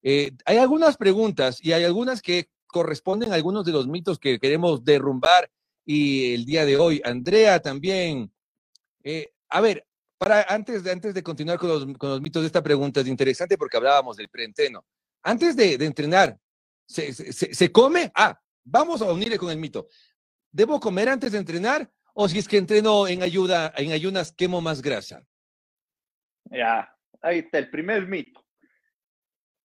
[0.03, 4.39] Eh, hay algunas preguntas y hay algunas que corresponden a algunos de los mitos que
[4.39, 5.49] queremos derrumbar
[5.85, 7.01] y el día de hoy.
[7.03, 8.31] Andrea también.
[9.03, 9.85] Eh, a ver,
[10.17, 13.57] para, antes, de, antes de continuar con los, con los mitos, esta pregunta es interesante
[13.57, 14.83] porque hablábamos del preentreno.
[15.23, 16.37] Antes de, de entrenar,
[16.85, 18.11] ¿se, se, ¿se, come?
[18.15, 19.87] Ah, vamos a unirle con el mito.
[20.51, 21.89] ¿Debo comer antes de entrenar?
[22.13, 25.23] O si es que entreno en ayuda, en ayunas, quemo más grasa.
[26.45, 28.45] Ya, ahí está el primer mito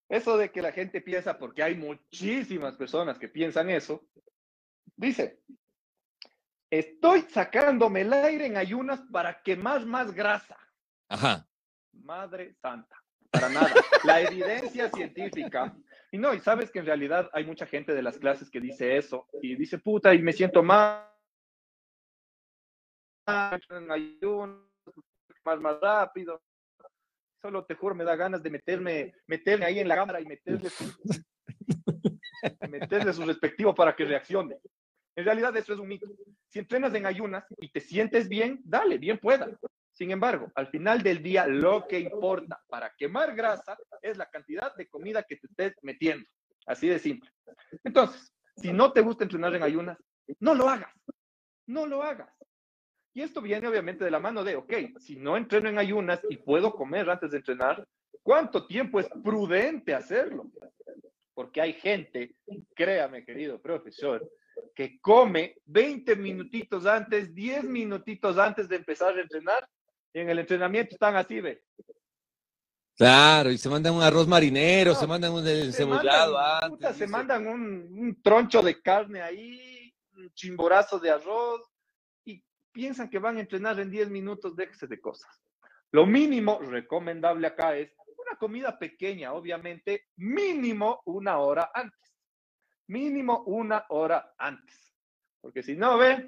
[0.09, 4.05] Eso de que la gente piensa, porque hay muchísimas personas que piensan eso,
[4.95, 5.39] dice,
[6.69, 10.57] estoy sacándome el aire en ayunas para quemar más grasa.
[11.09, 11.47] Ajá.
[11.93, 13.73] Madre santa, para nada.
[14.03, 15.75] La evidencia científica.
[16.13, 18.97] Y no, y sabes que en realidad hay mucha gente de las clases que dice
[18.97, 21.09] eso y dice, puta, y me siento mal,
[23.25, 24.59] en ayunas,
[25.43, 26.39] más, más rápido.
[27.41, 30.69] Solo te juro, me da ganas de meterme, meterme ahí en la cámara y meterle
[30.69, 30.85] su,
[32.69, 34.59] meterle su respectivo para que reaccione.
[35.15, 36.05] En realidad eso es un mito.
[36.47, 39.49] Si entrenas en ayunas y te sientes bien, dale, bien pueda.
[39.93, 44.75] Sin embargo, al final del día, lo que importa para quemar grasa es la cantidad
[44.75, 46.27] de comida que te estés metiendo.
[46.65, 47.29] Así de simple.
[47.83, 49.97] Entonces, si no te gusta entrenar en ayunas,
[50.39, 50.91] no lo hagas.
[51.67, 52.29] No lo hagas.
[53.13, 56.37] Y esto viene obviamente de la mano de, ok, si no entreno en ayunas y
[56.37, 57.87] puedo comer antes de entrenar,
[58.23, 60.51] ¿cuánto tiempo es prudente hacerlo?
[61.35, 62.35] Porque hay gente,
[62.75, 64.27] créame querido profesor,
[64.73, 69.67] que come 20 minutitos antes, 10 minutitos antes de empezar a entrenar
[70.13, 71.63] y en el entrenamiento están así, ve.
[72.95, 76.95] Claro, y se mandan un arroz marinero, se mandan un cebollado antes.
[76.95, 81.61] se mandan un, un, troncho de carne ahí, un chimborazo de arroz,
[82.23, 85.43] y piensan que van a entrenar en 10 minutos, déjese de cosas.
[85.91, 92.15] Lo mínimo recomendable acá es una comida pequeña, obviamente, mínimo una hora antes.
[92.87, 94.93] Mínimo una hora antes.
[95.41, 96.27] Porque si no, ven,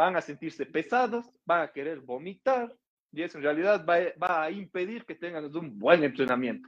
[0.00, 2.74] van a sentirse pesados, van a querer vomitar
[3.12, 6.66] y eso en realidad va, a impedir que tengan un buen entrenamiento.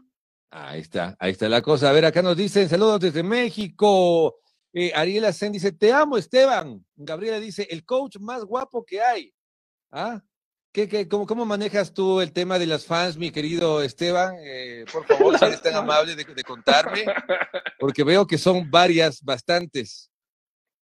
[0.51, 1.89] Ahí está, ahí está la cosa.
[1.89, 4.37] A ver, acá nos dicen saludos desde México.
[4.75, 6.85] Eh, Ariela Sen dice, te amo, Esteban.
[6.95, 9.33] Gabriela dice, el coach más guapo que hay.
[9.91, 10.21] ¿Ah?
[10.71, 14.35] ¿Qué, qué, cómo, cómo, manejas tú el tema de las fans, mi querido Esteban?
[14.41, 17.07] Eh, por favor, si eres tan amable de, de, contarme,
[17.79, 20.12] porque veo que son varias, bastantes.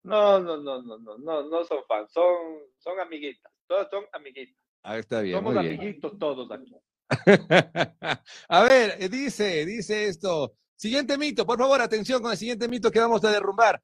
[0.03, 4.57] No, no, no, no, no, no, no son fans, son, son amiguitas, todos son amiguitas.
[4.83, 5.37] Ah, está bien.
[5.37, 6.75] Somos amiguitos todos aquí.
[8.49, 10.53] a ver, eh, dice, dice esto.
[10.75, 13.83] Siguiente mito, por favor, atención con el siguiente mito que vamos a derrumbar.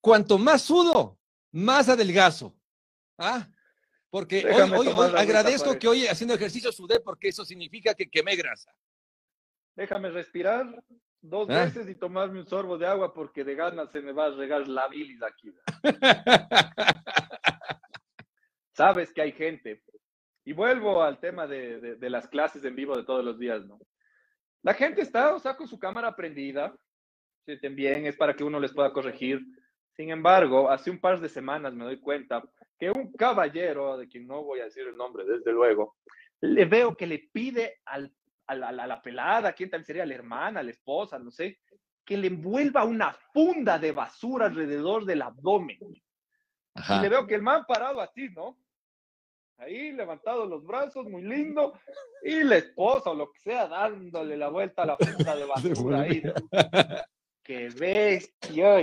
[0.00, 1.18] Cuanto más sudo,
[1.50, 2.54] más adelgazo.
[3.18, 3.48] ¿Ah?
[4.08, 8.72] Porque hoy, hoy, agradezco que hoy haciendo ejercicio sudé porque eso significa que quemé grasa.
[9.74, 10.64] Déjame respirar
[11.28, 11.64] dos ¿Ah?
[11.64, 14.66] veces y tomarme un sorbo de agua porque de ganas se me va a regar
[14.68, 15.52] la bilis aquí.
[18.72, 19.82] Sabes que hay gente.
[20.44, 23.80] Y vuelvo al tema de, de, las clases en vivo de todos los días, ¿no?
[24.62, 26.74] La gente está, o sea, con su cámara prendida,
[27.44, 29.40] sienten bien, es para que uno les pueda corregir.
[29.96, 32.42] Sin embargo, hace un par de semanas me doy cuenta
[32.78, 35.96] que un caballero, de quien no voy a decir el nombre, desde luego,
[36.40, 38.12] le veo que le pide al
[38.46, 41.60] a la, a la pelada, quién tal sería la hermana, la esposa, no sé,
[42.04, 45.78] que le envuelva una funda de basura alrededor del abdomen.
[45.82, 48.58] Y le veo que el man parado así, ¿no?
[49.58, 51.72] Ahí levantado los brazos, muy lindo,
[52.22, 55.44] y la esposa o lo que sea dándole la vuelta a la funda de
[55.86, 56.22] basura ahí.
[57.42, 58.80] ¡Qué bestia!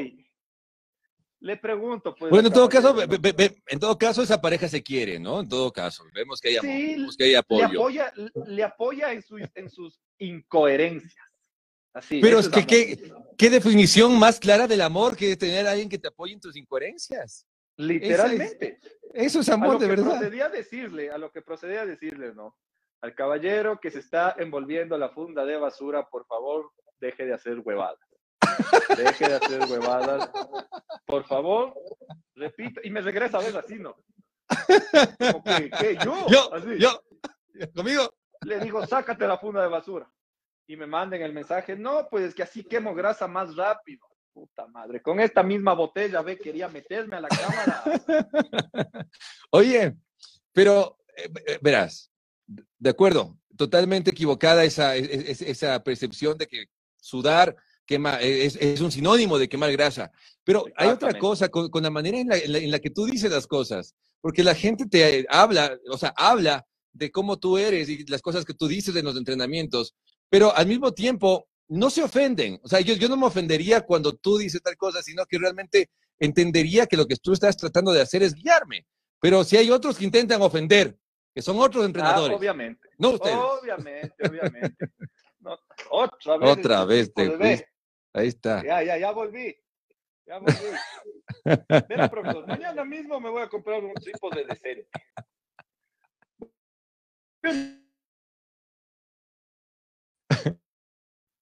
[1.43, 2.29] Le pregunto, pues.
[2.29, 5.41] Bueno, en todo caso, en todo caso, esa pareja se quiere, ¿no?
[5.41, 7.67] En todo caso, vemos que hay amor, que hay apoyo.
[7.67, 8.13] Le apoya,
[8.45, 9.21] le apoya en,
[9.53, 11.27] en sus incoherencias.
[11.93, 15.89] Así, Pero es que, ¿qué, ¿qué, definición más clara del amor que tener a alguien
[15.89, 17.45] que te apoye en tus incoherencias?
[17.75, 18.79] Literalmente.
[19.13, 20.19] eso es amor de verdad.
[20.19, 22.55] Procedía a decirle, a lo que procedía a decirle, ¿no?
[23.01, 27.59] Al caballero que se está envolviendo la funda de basura, por favor, deje de hacer
[27.59, 27.99] huevadas.
[28.97, 30.29] Deje de hacer huevadas.
[31.05, 31.73] Por favor,
[32.35, 32.81] repita.
[32.83, 33.95] Y me regresa a ver así, ¿no?
[35.79, 35.97] ¿qué?
[36.03, 36.27] ¿Yo?
[36.27, 37.01] Yo, yo,
[37.73, 38.13] conmigo.
[38.41, 40.11] Le digo, sácate la funda de basura.
[40.67, 44.07] Y me manden el mensaje, no, pues es que así quemo grasa más rápido.
[44.33, 47.83] Puta madre, con esta misma botella, ve, quería meterme a la cámara.
[49.51, 49.95] Oye,
[50.51, 52.11] pero eh, eh, verás,
[52.47, 56.65] de acuerdo, totalmente equivocada esa, esa percepción de que
[56.97, 60.11] sudar quema, e, es, es, un sinónimo de quemar grasa.
[60.43, 63.31] Pero hay otra cosa con, con la manera en la, en la, que tú dices
[63.31, 68.05] las cosas, porque la gente te habla, o sea, habla de cómo tú eres y
[68.05, 69.95] las cosas que tú dices en los entrenamientos,
[70.29, 72.59] pero al mismo tiempo no se ofenden.
[72.63, 75.89] O sea, yo, yo no me ofendería cuando tú dices tal cosa, sino que realmente
[76.19, 78.85] entendería que lo que tú estás tratando de hacer es guiarme.
[79.19, 80.97] Pero si hay otros que intentan ofender,
[81.33, 82.35] que son otros ah, entrenadores.
[82.35, 82.89] Ah, obviamente.
[82.97, 83.35] No ustedes.
[83.35, 84.85] Obviamente, obviamente.
[85.39, 85.57] No,
[85.89, 86.49] otra vez.
[86.49, 87.67] Otra vez te
[88.13, 88.63] Ahí está.
[88.63, 89.55] Ya, ya, ya volví.
[90.25, 90.53] Ya volví.
[91.89, 94.87] Mira, profesor, mañana mismo me voy a comprar un tipo de decente.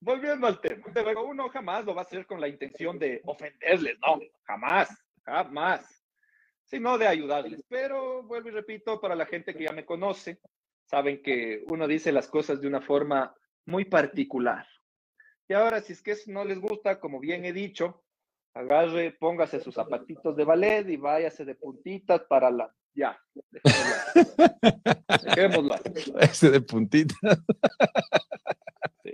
[0.02, 0.84] volviendo al tema,
[1.22, 4.90] uno jamás lo va a hacer con la intención de ofenderles, no, jamás,
[5.24, 6.04] jamás,
[6.66, 7.64] sino de ayudarles.
[7.70, 10.42] Pero vuelvo y repito, para la gente que ya me conoce,
[10.86, 13.34] saben que uno dice las cosas de una forma
[13.66, 14.66] muy particular.
[15.52, 18.02] Y ahora, si es que eso no les gusta, como bien he dicho,
[18.54, 22.74] agarre, póngase sus zapatitos de ballet y váyase de puntitas para la...
[22.94, 23.22] Ya,
[25.26, 25.76] dejémoslo.
[26.22, 27.18] Ese de puntitas.
[29.04, 29.12] Sí,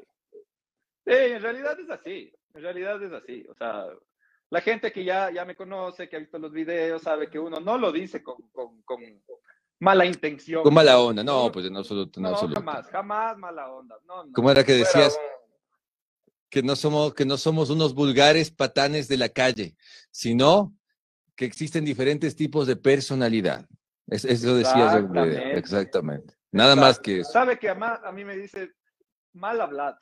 [1.07, 3.43] en realidad es así, en realidad es así.
[3.49, 3.87] O sea,
[4.51, 7.59] la gente que ya, ya me conoce, que ha visto los videos, sabe que uno
[7.59, 9.01] no lo dice con, con, con
[9.79, 10.61] mala intención.
[10.61, 12.59] Con mala onda, no, pues en absoluto, no, absoluto.
[12.59, 13.95] jamás, jamás mala onda.
[14.05, 14.33] No, no.
[14.33, 15.17] ¿Cómo era que decías?
[16.49, 19.75] Que no, somos, que no somos unos vulgares patanes de la calle,
[20.11, 20.73] sino
[21.35, 23.67] que existen diferentes tipos de personalidad.
[24.07, 25.57] eso decías exactamente.
[25.57, 26.33] exactamente.
[26.51, 27.31] Nada más que eso.
[27.31, 28.71] Sabe que a, a mí me dice
[29.33, 29.97] mal hablado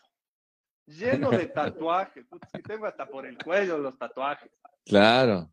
[0.88, 2.26] lleno de tatuajes.
[2.68, 4.52] tengo hasta por el cuello los tatuajes.
[4.86, 5.52] Claro.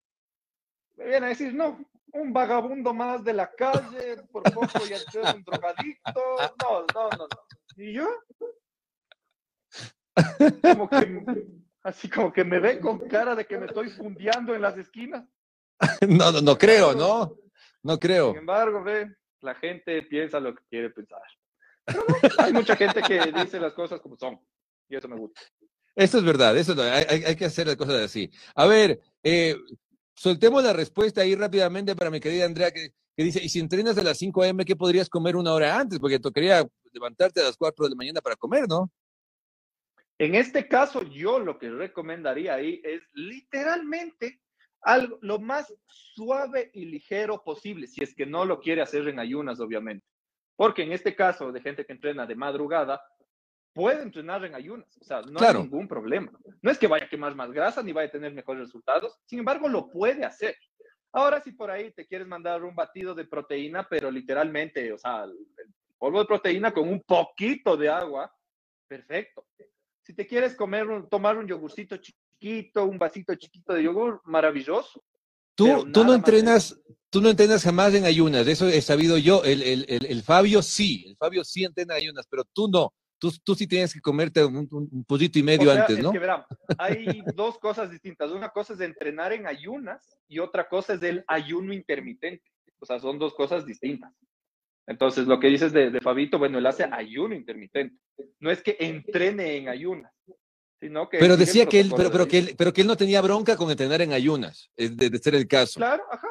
[0.97, 1.79] Me viene a decir, no,
[2.13, 6.21] un vagabundo más de la calle, por poco ya es un drogadicto.
[6.63, 7.27] No, no, no, no.
[7.77, 8.09] ¿Y yo?
[10.63, 11.47] Como que,
[11.83, 15.25] así como que me ve con cara de que me estoy fundeando en las esquinas.
[16.09, 17.37] No, no, no creo, ¿no?
[17.83, 18.31] No creo.
[18.31, 21.23] Sin embargo, ve, la gente piensa lo que quiere pensar.
[22.39, 24.39] hay mucha gente que dice las cosas como son
[24.89, 25.41] y eso me gusta.
[25.95, 28.31] Eso es verdad, eso hay, hay, que hacer las cosas así.
[28.55, 29.57] A ver, eh,
[30.15, 34.03] soltemos la respuesta ahí rápidamente para mi querida Andrea, que, dice, y si entrenas a
[34.03, 35.99] las 5 a.m., ¿qué podrías comer una hora antes?
[35.99, 38.91] Porque tocaría levantarte a las 4 de la mañana para comer, ¿no?
[40.19, 44.41] En este caso, yo lo que recomendaría ahí es literalmente
[44.83, 49.19] algo lo más suave y ligero posible, si es que no lo quiere hacer en
[49.19, 50.07] ayunas, obviamente.
[50.57, 53.03] Porque en este caso de gente que entrena de madrugada,
[53.73, 56.31] puede entrenar en ayunas, o sea, no hay ningún problema.
[56.61, 59.39] No es que vaya a quemar más grasa ni vaya a tener mejores resultados, sin
[59.39, 60.57] embargo, lo puede hacer.
[61.13, 65.25] Ahora, si por ahí te quieres mandar un batido de proteína, pero literalmente, o sea,
[65.25, 65.37] el
[65.99, 68.35] polvo de proteína con un poquito de agua,
[68.89, 69.47] perfecto.
[70.03, 75.03] Si te quieres comer, tomar un yogurcito chiquito, un vasito chiquito de yogur, maravilloso.
[75.55, 79.45] Tú, tú no entrenas, tú no entrenas jamás en ayunas, eso he sabido yo.
[79.45, 82.93] El, el, el, el Fabio sí, el Fabio sí entrena en ayunas, pero tú no.
[83.19, 86.09] Tú, sí tienes que comerte un, un poquito y medio antes, ¿no?
[86.09, 86.45] Es que verán,
[86.77, 88.33] hay dos cosas distintas.
[88.33, 92.43] Una cosa es entrenar en ayunas y otra cosa es el ayuno intermitente.
[92.81, 94.13] O sea, son dos cosas distintas.
[94.87, 97.97] Entonces, lo que dices de, de Fabito, bueno, él hace ayuno intermitente.
[98.41, 100.13] No es que entrene en ayunas,
[100.81, 101.19] sino que...
[101.19, 103.71] Pero decía que él, pero, pero, que él, pero que él no tenía bronca con
[103.71, 105.79] entrenar en ayunas, de, de ser el caso.
[105.79, 106.29] Claro, ajá,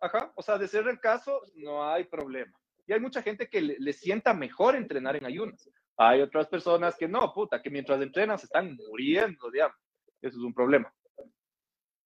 [0.00, 0.32] ajá.
[0.34, 2.52] O sea, de ser el caso, no hay problema.
[2.86, 5.70] Y hay mucha gente que le, le sienta mejor entrenar en ayunas.
[5.96, 9.76] Hay otras personas que no, puta, que mientras entrenan se están muriendo, digamos.
[10.20, 10.92] Eso es un problema.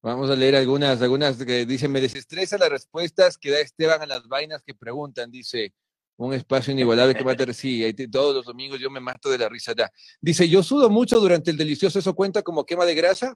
[0.02, 4.06] Vamos a leer algunas, algunas que dicen, me desestresa las respuestas que da Esteban a
[4.06, 5.30] las vainas que preguntan.
[5.30, 5.74] Dice,
[6.16, 7.52] un espacio inigualable que matar.
[7.55, 9.90] Sí, todos los domingos yo me mato de la risa ya.
[10.20, 13.35] Dice, yo sudo mucho durante el delicioso, ¿eso cuenta como quema de grasa?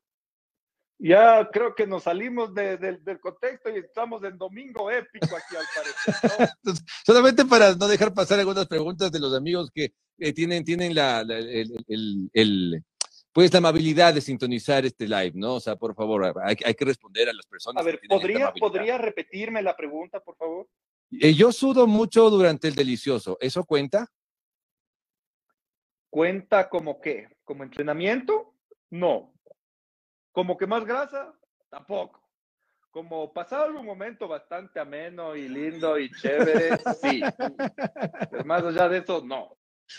[1.03, 6.51] Ya creo que nos salimos del contexto y estamos en domingo épico aquí al parecer.
[7.07, 11.23] Solamente para no dejar pasar algunas preguntas de los amigos que eh, tienen, tienen la,
[11.23, 12.85] el,
[13.33, 15.55] pues la amabilidad de sintonizar este live, ¿no?
[15.55, 17.81] O sea, por favor, hay, que responder a las personas.
[17.81, 20.69] A ver, ¿podría, ¿podría repetirme la pregunta, por favor?
[21.13, 24.07] Eh, yo sudo mucho durante el delicioso, ¿eso cuenta?
[26.09, 27.29] ¿Cuenta como qué?
[27.45, 28.55] ¿Como entrenamiento?
[28.91, 29.33] No.
[30.33, 31.33] ¿Como que más grasa?
[31.69, 32.21] Tampoco.
[32.91, 37.23] Como pasar un momento bastante ameno y lindo y chévere, sí.
[38.31, 39.57] Pero más allá de eso, no.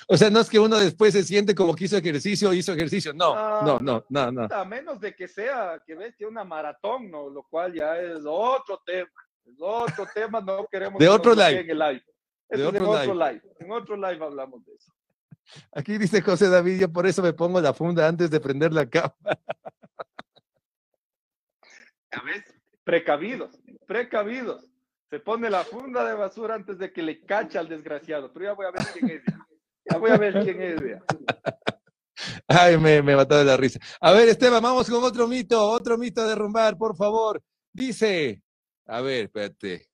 [0.08, 3.14] O sea, no es que uno después se siente como que hizo ejercicio, hizo ejercicio.
[3.14, 4.48] No, no, no, no, no.
[4.54, 7.30] A menos de que sea, que ves, una maratón, ¿no?
[7.30, 9.10] Lo cual ya es otro tema.
[9.60, 11.00] Otro tema, no queremos.
[11.00, 11.60] De otro live.
[11.62, 12.04] En live.
[12.50, 13.42] de otro, en otro live.
[13.60, 14.92] En otro live hablamos de eso.
[15.74, 18.90] Aquí dice José David, yo por eso me pongo la funda antes de prender la
[18.90, 19.40] cámara.
[22.12, 22.44] A ver,
[22.84, 24.66] precavidos, precavidos.
[25.10, 28.32] Se pone la funda de basura antes de que le cache al desgraciado.
[28.32, 29.24] Pero ya voy a ver quién es.
[29.90, 30.82] Ya voy a ver quién es.
[32.48, 33.80] Ay, me, me mató de la risa.
[34.00, 37.42] A ver, Esteban, vamos con otro mito, otro mito a derrumbar, por favor.
[37.74, 38.42] Dice,
[38.92, 39.88] a ver, espérate.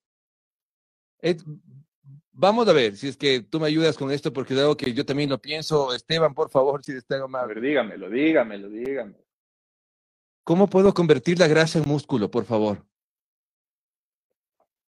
[2.32, 5.06] vamos a ver si es que tú me ayudas con esto, porque algo que yo
[5.06, 5.94] también lo pienso.
[5.94, 7.44] Esteban, por favor, si está mal.
[7.44, 9.24] A ver, dígamelo, dígamelo, dígamelo.
[10.44, 12.84] ¿Cómo puedo convertir la grasa en músculo, por favor?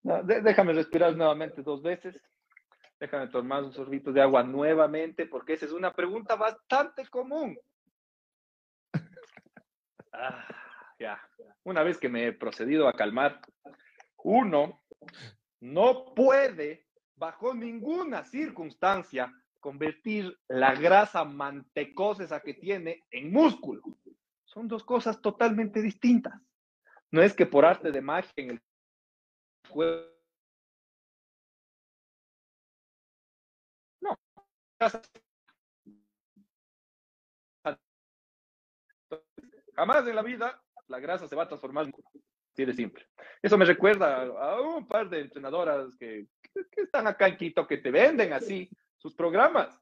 [0.03, 2.16] déjame respirar nuevamente dos veces.
[2.99, 7.58] Déjame tomar un sorbito de agua nuevamente, porque esa es una pregunta bastante común.
[10.14, 10.45] Ah,
[10.99, 11.20] ya.
[11.64, 13.41] Una vez que me he procedido a calmar,
[14.26, 14.84] uno
[15.62, 23.84] no puede, bajo ninguna circunstancia, convertir la grasa mantecosa esa que tiene en músculo.
[24.44, 26.42] Son dos cosas totalmente distintas.
[27.12, 28.62] No es que por arte de magia en el
[34.02, 34.18] No.
[39.76, 41.94] Jamás en la vida la grasa se va a transformar en
[42.56, 43.06] Así de simple.
[43.43, 46.28] Eso me recuerda a un par de entrenadoras que,
[46.72, 49.78] que, están acá en Quito que te venden así sus programas.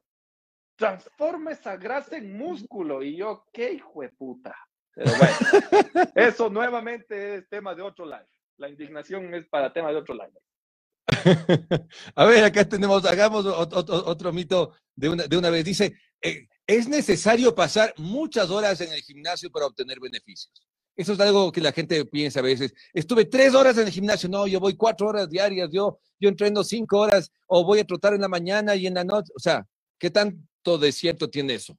[0.75, 3.03] Transforma esa grasa en músculo.
[3.03, 4.55] Y yo, qué hijo de puta.
[4.95, 8.25] Pero bueno, eso nuevamente es tema de otro live.
[8.57, 10.33] La indignación es para tema de otro live.
[12.15, 15.63] a ver, acá tenemos, hagamos otro, otro mito de una, de una vez.
[15.63, 20.72] Dice, eh, es necesario pasar muchas horas en el gimnasio para obtener beneficios.
[20.95, 22.73] Eso es algo que la gente piensa a veces.
[22.93, 26.63] Estuve tres horas en el gimnasio, no, yo voy cuatro horas diarias, yo, yo entreno
[26.63, 29.31] cinco horas o voy a trotar en la mañana y en la noche.
[29.35, 29.65] O sea,
[29.97, 31.75] ¿qué tanto de cierto tiene eso?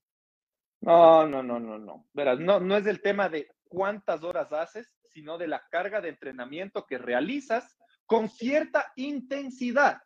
[0.81, 2.09] No, no, no, no, no.
[2.13, 6.09] Verás, no, no es el tema de cuántas horas haces, sino de la carga de
[6.09, 10.03] entrenamiento que realizas con cierta intensidad.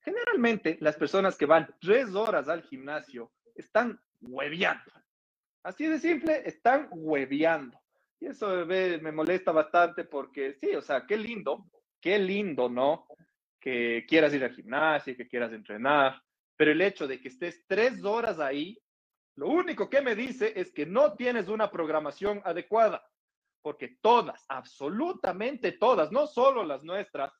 [0.00, 4.90] Generalmente, las personas que van tres horas al gimnasio están hueveando.
[5.62, 7.78] Así de simple, están hueveando.
[8.20, 11.66] Y eso me, molesta bastante porque sí, o sea, qué lindo,
[12.00, 13.06] qué lindo, ¿no?
[13.60, 16.20] Que quieras ir al gimnasio, que quieras entrenar,
[16.56, 18.76] pero el hecho de que estés tres horas ahí,
[19.36, 23.08] lo único que me dice es que no tienes una programación adecuada,
[23.62, 27.32] porque todas, absolutamente todas, no solo las nuestras,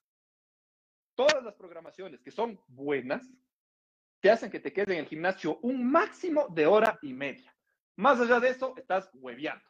[1.17, 3.29] todas las programaciones que son buenas,
[4.21, 7.53] te hacen que te quedes en el gimnasio un máximo de hora y media.
[7.97, 9.68] Más allá de eso, estás hueveando.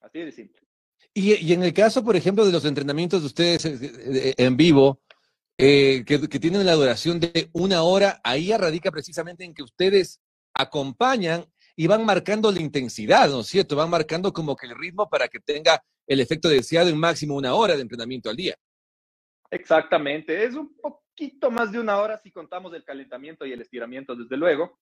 [0.00, 0.60] Así de simple.
[1.12, 5.00] Y, en el caso, por ejemplo, de los entrenamientos de ustedes eh, eh, en vivo,
[5.58, 10.20] eh, que, tienen la duración de una hora, ahí radica precisamente en que ustedes
[10.54, 11.44] acompañan
[11.76, 13.76] y van marcando la intensidad, ¿no es cierto?
[13.76, 17.54] Van marcando como que el ritmo para que tenga el efecto deseado en máximo una
[17.54, 18.56] hora de entrenamiento al día.
[19.50, 24.14] Exactamente, es un poquito más de una hora si contamos el calentamiento y el estiramiento,
[24.14, 24.78] desde luego.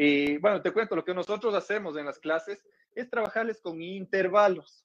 [0.00, 4.84] Y bueno, te cuento, lo que nosotros hacemos en las clases es trabajarles con intervalos.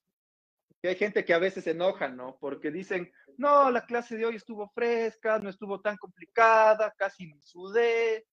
[0.81, 2.35] Que hay gente que a veces se enoja, ¿no?
[2.41, 7.39] Porque dicen, no, la clase de hoy estuvo fresca, no estuvo tan complicada, casi ni
[7.43, 8.25] sudé.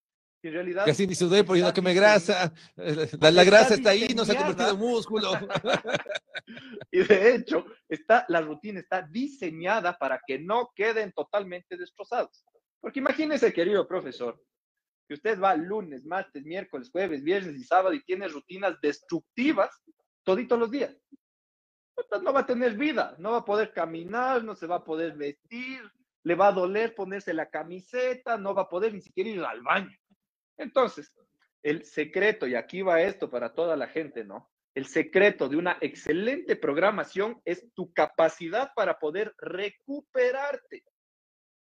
[0.43, 0.87] en realidad.
[0.87, 2.51] Casi ni sudé porque no queme grasa.
[3.21, 5.33] La, grasa está ahí, no se ha convertido en músculo.
[6.91, 12.43] y de hecho, está, la rutina está diseñada para que no queden totalmente destrozados.
[12.81, 14.43] Porque imagínese, querido profesor,
[15.11, 19.69] que usted va lunes, martes, miércoles, jueves, viernes y sábado y tiene rutinas destructivas
[20.23, 20.97] toditos los días.
[22.23, 25.17] no va a tener vida, no va a poder caminar, no se va a poder
[25.17, 25.83] vestir,
[26.23, 29.63] le va a doler ponerse la camiseta, no va a poder ni siquiera ir al
[29.63, 29.99] baño.
[30.57, 31.13] Entonces,
[31.65, 34.49] el secreto, y aquí va esto para toda la gente, ¿no?
[34.77, 40.85] El secreto de una excelente programación es tu capacidad para poder recuperarte.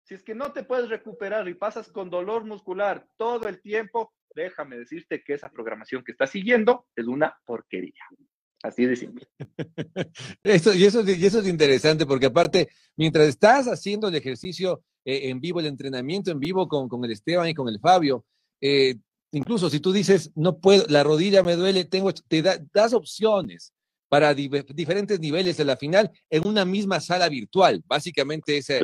[0.07, 4.13] Si es que no te puedes recuperar y pasas con dolor muscular todo el tiempo,
[4.37, 8.05] déjame decirte que esa programación que estás siguiendo es una porquería.
[8.63, 9.27] Así de simple.
[10.45, 15.29] Eso, y, eso, y eso es interesante porque aparte, mientras estás haciendo el ejercicio eh,
[15.29, 18.25] en vivo, el entrenamiento en vivo con, con, el Esteban y con el Fabio,
[18.61, 18.95] eh,
[19.33, 22.43] incluso si tú dices, no puedo, la rodilla me duele, tengo, te
[22.73, 23.73] das opciones
[24.17, 27.83] para diferentes niveles de la final en una misma sala virtual.
[27.85, 28.81] Básicamente ese,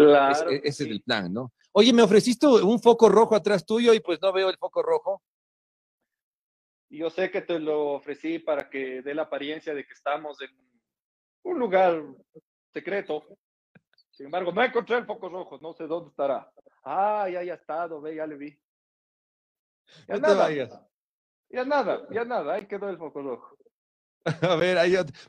[0.62, 1.54] es, el plan, ¿no?
[1.72, 5.22] Oye, me ofreciste un foco rojo atrás tuyo y pues no veo el foco rojo.
[6.90, 10.50] Yo sé que te lo ofrecí para que dé la apariencia de que estamos en
[11.44, 12.04] un lugar
[12.74, 13.24] secreto.
[14.10, 16.52] Sin embargo, no encontré el foco rojo, no sé dónde estará.
[16.84, 18.60] Ah, ya, ya ha estado, ve, ya le vi.
[20.06, 20.50] Ya nada.
[21.48, 23.56] Ya nada, ya nada, ahí quedó el foco rojo.
[24.42, 24.78] A ver,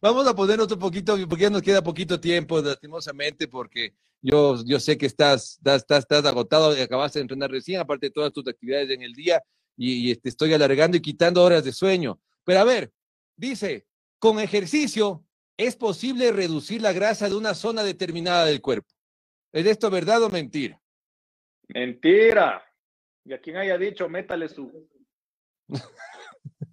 [0.02, 4.80] vamos a poner otro poquito, porque ya nos queda poquito tiempo, lastimosamente, porque yo, yo
[4.80, 8.48] sé que estás, estás, estás agotado, y acabaste de entrenar recién, aparte de todas tus
[8.48, 9.42] actividades en el día,
[9.76, 12.20] y, te estoy alargando y quitando horas de sueño.
[12.44, 12.92] Pero a ver,
[13.36, 13.88] dice,
[14.20, 15.26] con ejercicio
[15.58, 18.94] es posible reducir la grasa de una zona determinada del cuerpo.
[19.52, 20.80] ¿Es esto verdad o mentira?
[21.68, 22.64] Mentira.
[23.26, 24.90] Y a quien haya dicho, métale su.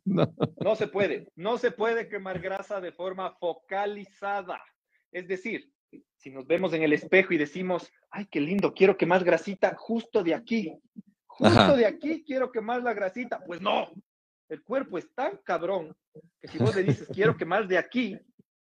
[0.64, 0.76] No.
[0.76, 4.62] se puede, no se puede quemar grasa de forma focalizada.
[5.12, 5.72] Es decir,
[6.16, 10.22] si nos vemos en el espejo y decimos, ay, qué lindo, quiero quemar grasita justo
[10.22, 10.72] de aquí,
[11.26, 13.42] justo de aquí quiero quemar la grasita.
[13.44, 13.90] Pues no,
[14.48, 15.96] el cuerpo es tan cabrón
[16.40, 18.18] que si vos le dices, quiero quemar de aquí,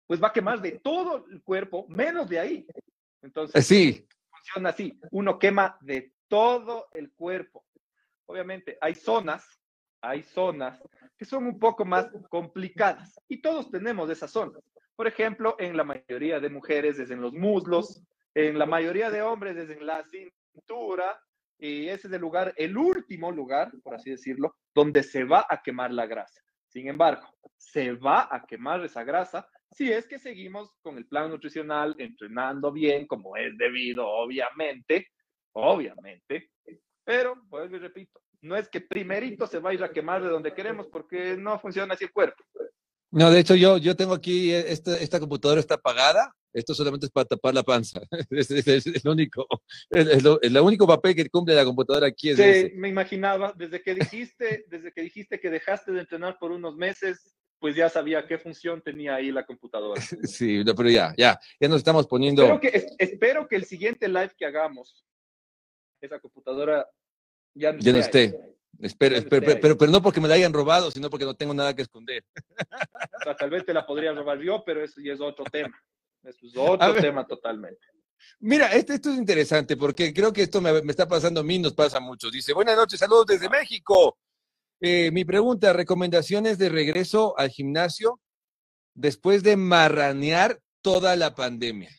[0.07, 2.66] pues va a quemar de todo el cuerpo, menos de ahí.
[3.22, 4.07] Entonces, sí.
[4.30, 4.99] funciona así.
[5.11, 7.64] Uno quema de todo el cuerpo.
[8.26, 9.45] Obviamente, hay zonas,
[10.01, 10.80] hay zonas
[11.18, 14.62] que son un poco más complicadas y todos tenemos esas zonas.
[14.94, 18.02] Por ejemplo, en la mayoría de mujeres es en los muslos,
[18.34, 21.18] en la mayoría de hombres es en la cintura,
[21.58, 25.62] y ese es el lugar, el último lugar, por así decirlo, donde se va a
[25.62, 26.42] quemar la grasa.
[26.68, 31.30] Sin embargo, se va a quemar esa grasa si es que seguimos con el plan
[31.30, 35.08] nutricional, entrenando bien, como es debido, obviamente,
[35.52, 36.50] obviamente,
[37.06, 41.37] pero, pues repito, no es que primerito se va a quemar de donde queremos, porque
[41.37, 42.43] no funciona así el cuerpo.
[43.11, 47.07] No, de hecho, yo, yo tengo aquí, eh, esta, esta computadora está apagada, esto solamente
[47.07, 48.01] es para tapar la panza.
[48.30, 49.47] Es, el único,
[49.91, 52.30] es, el único papel que cumple la computadora aquí.
[52.30, 56.51] Es sí, me imaginaba, desde que dijiste, desde que dijiste que dejaste de entrenar por
[56.51, 60.01] unos meses, pues ya sabía qué función tenía ahí la computadora.
[60.24, 62.43] Sí, pero ya, ya, ya nos estamos poniendo.
[62.43, 65.05] Espero que, espero que el siguiente live que hagamos,
[66.01, 66.87] esa computadora
[67.57, 68.38] ya no, ya no esté.
[68.80, 71.82] Espero, pero, pero, no porque me la hayan robado, sino porque no tengo nada que
[71.82, 72.22] esconder.
[73.18, 75.74] O sea, tal vez te la podría robar yo, pero eso ya es otro tema.
[76.22, 77.80] Eso es otro tema totalmente.
[78.40, 81.74] Mira, esto es interesante porque creo que esto me, me, está pasando a mí, nos
[81.74, 82.30] pasa mucho.
[82.30, 84.18] Dice, buenas noches, saludos desde México.
[84.80, 88.20] Eh, mi pregunta, recomendaciones de regreso al gimnasio
[88.94, 91.90] después de marranear toda la pandemia.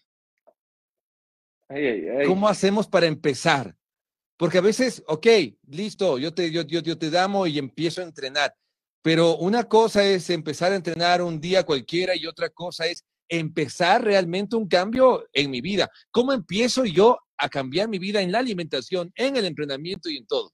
[2.28, 3.77] ¿Cómo hacemos para empezar?
[4.38, 5.28] Porque a veces, ok,
[5.68, 8.54] listo, yo te, yo, yo, te damo y empiezo a entrenar,
[9.02, 14.04] pero una cosa es empezar a entrenar un día cualquiera y otra cosa es empezar
[14.04, 15.90] realmente un cambio en mi vida.
[16.12, 20.28] ¿Cómo empiezo yo a cambiar mi vida en la alimentación, en el entrenamiento y en
[20.28, 20.54] todo?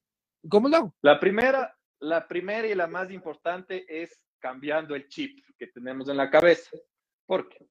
[0.50, 0.96] ¿Cómo lo hago?
[1.02, 6.18] La primera, la primera y la más importante es cambiando el chip que tenemos en
[6.18, 6.72] la cabeza,
[7.26, 7.68] porque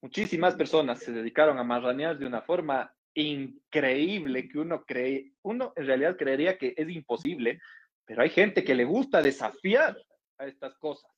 [0.00, 2.92] muchísimas personas se dedicaron a marranear de una forma
[3.22, 7.60] increíble que uno cree, uno en realidad creería que es imposible,
[8.04, 9.96] pero hay gente que le gusta desafiar
[10.38, 11.10] a estas cosas.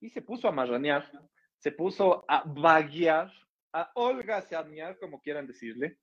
[0.00, 1.10] Y se puso a marranear,
[1.58, 3.32] se puso a vaguear,
[3.72, 5.98] a holgazanear, como quieran decirle,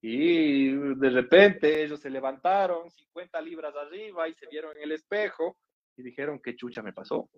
[0.00, 5.56] y de repente ellos se levantaron 50 libras arriba y se vieron en el espejo
[5.96, 7.30] y dijeron, ¿qué chucha me pasó?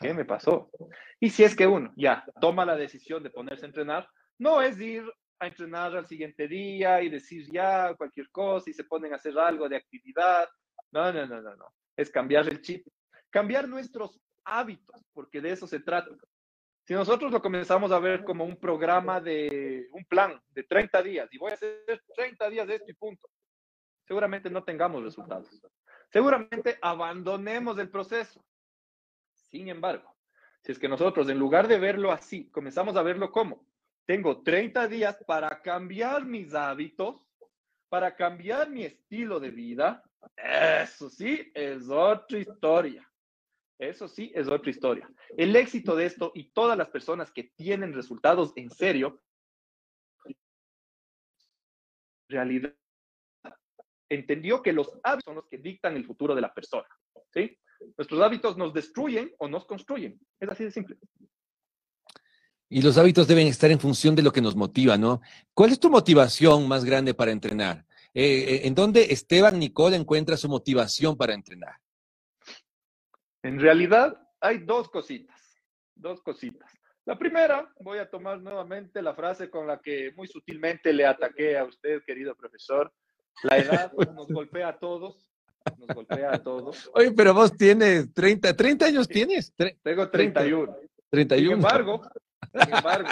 [0.00, 0.70] ¿Qué me pasó?
[1.18, 4.80] Y si es que uno ya toma la decisión de ponerse a entrenar, no es
[4.80, 5.02] ir
[5.42, 9.36] a entrenar al siguiente día y decir ya cualquier cosa y se ponen a hacer
[9.38, 10.48] algo de actividad.
[10.92, 11.74] No, no, no, no, no.
[11.96, 12.86] Es cambiar el chip,
[13.30, 16.10] cambiar nuestros hábitos, porque de eso se trata.
[16.84, 21.28] Si nosotros lo comenzamos a ver como un programa de un plan de 30 días
[21.32, 21.84] y voy a hacer
[22.16, 23.28] 30 días de esto y punto,
[24.06, 25.48] seguramente no tengamos resultados.
[26.08, 28.44] Seguramente abandonemos el proceso.
[29.32, 30.14] Sin embargo,
[30.60, 33.66] si es que nosotros en lugar de verlo así, comenzamos a verlo como
[34.06, 37.26] tengo 30 días para cambiar mis hábitos,
[37.88, 40.02] para cambiar mi estilo de vida.
[40.36, 43.08] Eso sí es otra historia.
[43.78, 45.10] Eso sí es otra historia.
[45.36, 49.20] El éxito de esto y todas las personas que tienen resultados en serio,
[52.28, 52.74] realidad,
[54.08, 56.88] entendió que los hábitos son los que dictan el futuro de la persona.
[57.32, 57.58] ¿sí?
[57.96, 60.20] Nuestros hábitos nos destruyen o nos construyen.
[60.38, 60.96] Es así de simple.
[62.72, 65.20] Y los hábitos deben estar en función de lo que nos motiva, ¿no?
[65.52, 67.84] ¿Cuál es tu motivación más grande para entrenar?
[68.14, 71.74] Eh, eh, ¿En dónde Esteban Nicole encuentra su motivación para entrenar?
[73.42, 75.38] En realidad hay dos cositas,
[75.94, 76.72] dos cositas.
[77.04, 81.58] La primera, voy a tomar nuevamente la frase con la que muy sutilmente le ataqué
[81.58, 82.90] a usted, querido profesor.
[83.42, 85.28] La edad nos golpea a todos,
[85.76, 86.90] nos golpea a todos.
[86.94, 89.52] Oye, pero vos tienes 30, 30 años tienes.
[89.82, 90.74] Tengo 31.
[91.10, 91.48] 31.
[91.48, 92.00] Sin embargo,
[92.52, 93.08] sin embargo,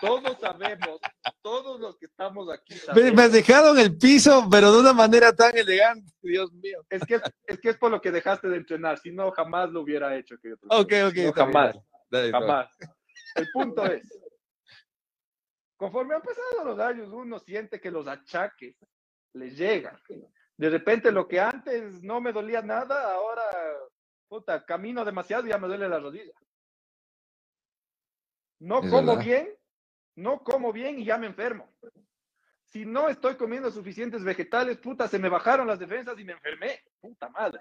[0.00, 1.00] todos sabemos,
[1.40, 2.74] todos los que estamos aquí.
[2.94, 6.84] Me has dejado en el piso, pero de una manera tan elegante, Dios mío.
[6.90, 9.80] Es que es, que es por lo que dejaste de entrenar, si no, jamás lo
[9.80, 10.36] hubiera hecho.
[10.68, 11.34] ok, ok.
[11.34, 11.76] jamás,
[12.30, 12.68] jamás.
[13.34, 14.02] El punto es,
[15.76, 18.76] conforme han pasado los años, uno siente que los achaques
[19.32, 19.98] le llegan.
[20.56, 23.42] De repente lo que antes no me dolía nada, ahora,
[24.28, 26.32] puta, camino demasiado y ya me duele la rodilla.
[28.64, 29.50] No como bien,
[30.16, 31.70] no como bien y ya me enfermo.
[32.64, 36.80] Si no estoy comiendo suficientes vegetales, puta, se me bajaron las defensas y me enfermé.
[36.98, 37.60] Puta madre.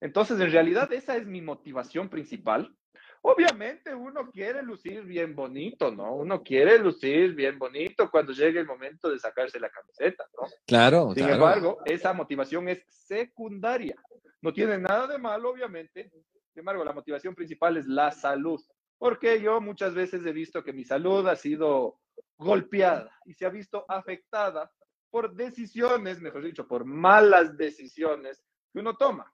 [0.00, 2.74] Entonces, en realidad, esa es mi motivación principal.
[3.20, 6.14] Obviamente uno quiere lucir bien bonito, ¿no?
[6.14, 10.48] Uno quiere lucir bien bonito cuando llegue el momento de sacarse la camiseta, ¿no?
[10.66, 11.12] Claro.
[11.14, 13.96] Sin embargo, esa motivación es secundaria.
[14.40, 16.10] No tiene nada de malo, obviamente.
[16.10, 18.58] Sin embargo, la motivación principal es la salud.
[19.00, 22.00] Porque yo muchas veces he visto que mi salud ha sido
[22.36, 24.70] golpeada y se ha visto afectada
[25.08, 29.32] por decisiones, mejor dicho, por malas decisiones que uno toma.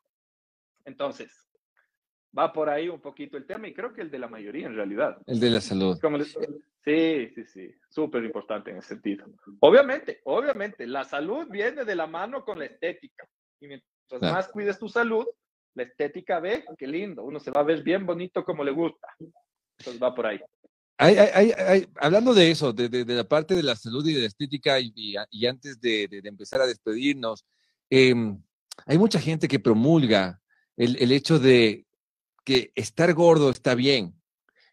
[0.85, 1.51] Entonces,
[2.37, 4.77] va por ahí un poquito el tema y creo que el de la mayoría en
[4.77, 5.19] realidad.
[5.27, 5.99] El de la salud.
[6.85, 9.27] Sí, sí, sí, súper importante en ese sentido.
[9.59, 13.29] Obviamente, obviamente, la salud viene de la mano con la estética.
[13.59, 15.27] Y mientras más cuides tu salud,
[15.75, 19.09] la estética ve, qué lindo, uno se va a ver bien bonito como le gusta.
[19.79, 20.41] Entonces va por ahí.
[22.01, 25.81] hablando de eso, de, la parte de la salud y de la estética, y, antes
[25.81, 27.45] de, empezar a despedirnos,
[27.91, 28.43] em,
[28.87, 30.41] hay mucha gente que promulga
[30.77, 31.87] el, el hecho de
[32.45, 34.15] que estar gordo está bien.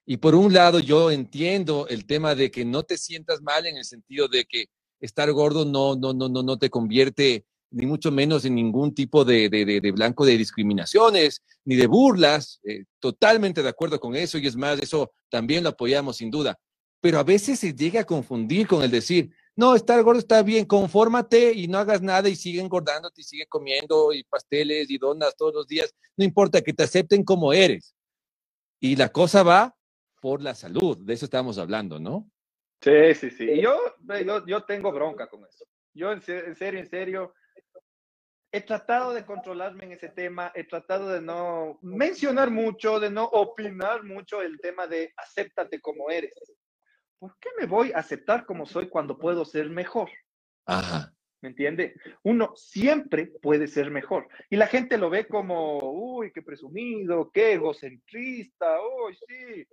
[0.06, 3.78] Y por un lado, yo entiendo el tema de que no te sientas mal en
[3.78, 4.68] el sentido de que
[5.00, 9.26] estar gordo no, no, no, no, no te convierte ni mucho menos en ningún tipo
[9.26, 12.60] de, de, blanco de discriminaciones, ni de burlas.
[12.64, 16.58] Eh, totalmente de acuerdo con eso y es más, eso también lo apoyamos sin duda.
[17.02, 20.66] Pero a veces se llega a confundir con el decir, no, estar gordo está bien,
[20.66, 25.36] confórmate y no hagas nada y sigue engordándote y sigue comiendo y pasteles y donas
[25.36, 25.94] todos los días.
[26.16, 27.96] No importa que te acepten como eres.
[28.80, 29.76] Y la cosa va
[30.22, 32.30] por la salud, de eso estamos hablando, ¿no?
[32.82, 33.50] Sí, sí, sí.
[33.50, 33.78] Y yo,
[34.26, 35.66] yo, yo tengo bronca con eso.
[35.94, 37.34] Yo en serio, en serio,
[38.54, 43.26] he tratado de controlarme en ese tema, he tratado de no mencionar mucho, de no
[43.26, 46.34] opinar mucho el tema de acéptate como eres.
[47.24, 50.10] ¿por qué me voy a aceptar como soy cuando puedo ser mejor?
[50.66, 51.16] Ajá.
[51.42, 51.96] ¿Me entiende?
[52.22, 54.28] Uno siempre puede ser mejor.
[54.50, 59.66] Y la gente lo ve como, uy, qué presumido, qué egocentrista, uy, sí.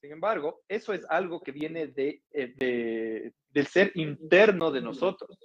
[0.00, 5.36] Sin embargo, eso es algo que viene de, eh, de, del ser interno de nosotros.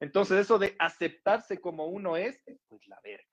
[0.00, 3.24] Entonces, eso de aceptarse como uno es, pues la verga.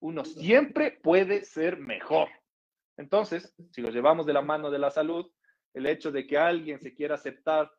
[0.00, 2.28] Uno siempre puede ser mejor.
[2.96, 5.30] Entonces, si lo llevamos de la mano de la salud,
[5.74, 7.70] el hecho de que alguien se quiera aceptar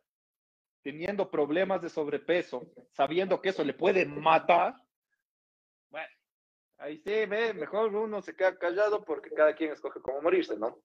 [0.82, 4.76] teniendo problemas de sobrepeso, sabiendo que eso le puede matar,
[5.90, 6.08] bueno,
[6.78, 10.82] ahí sí, ve, mejor uno se queda callado porque cada quien escoge cómo morirse, ¿no?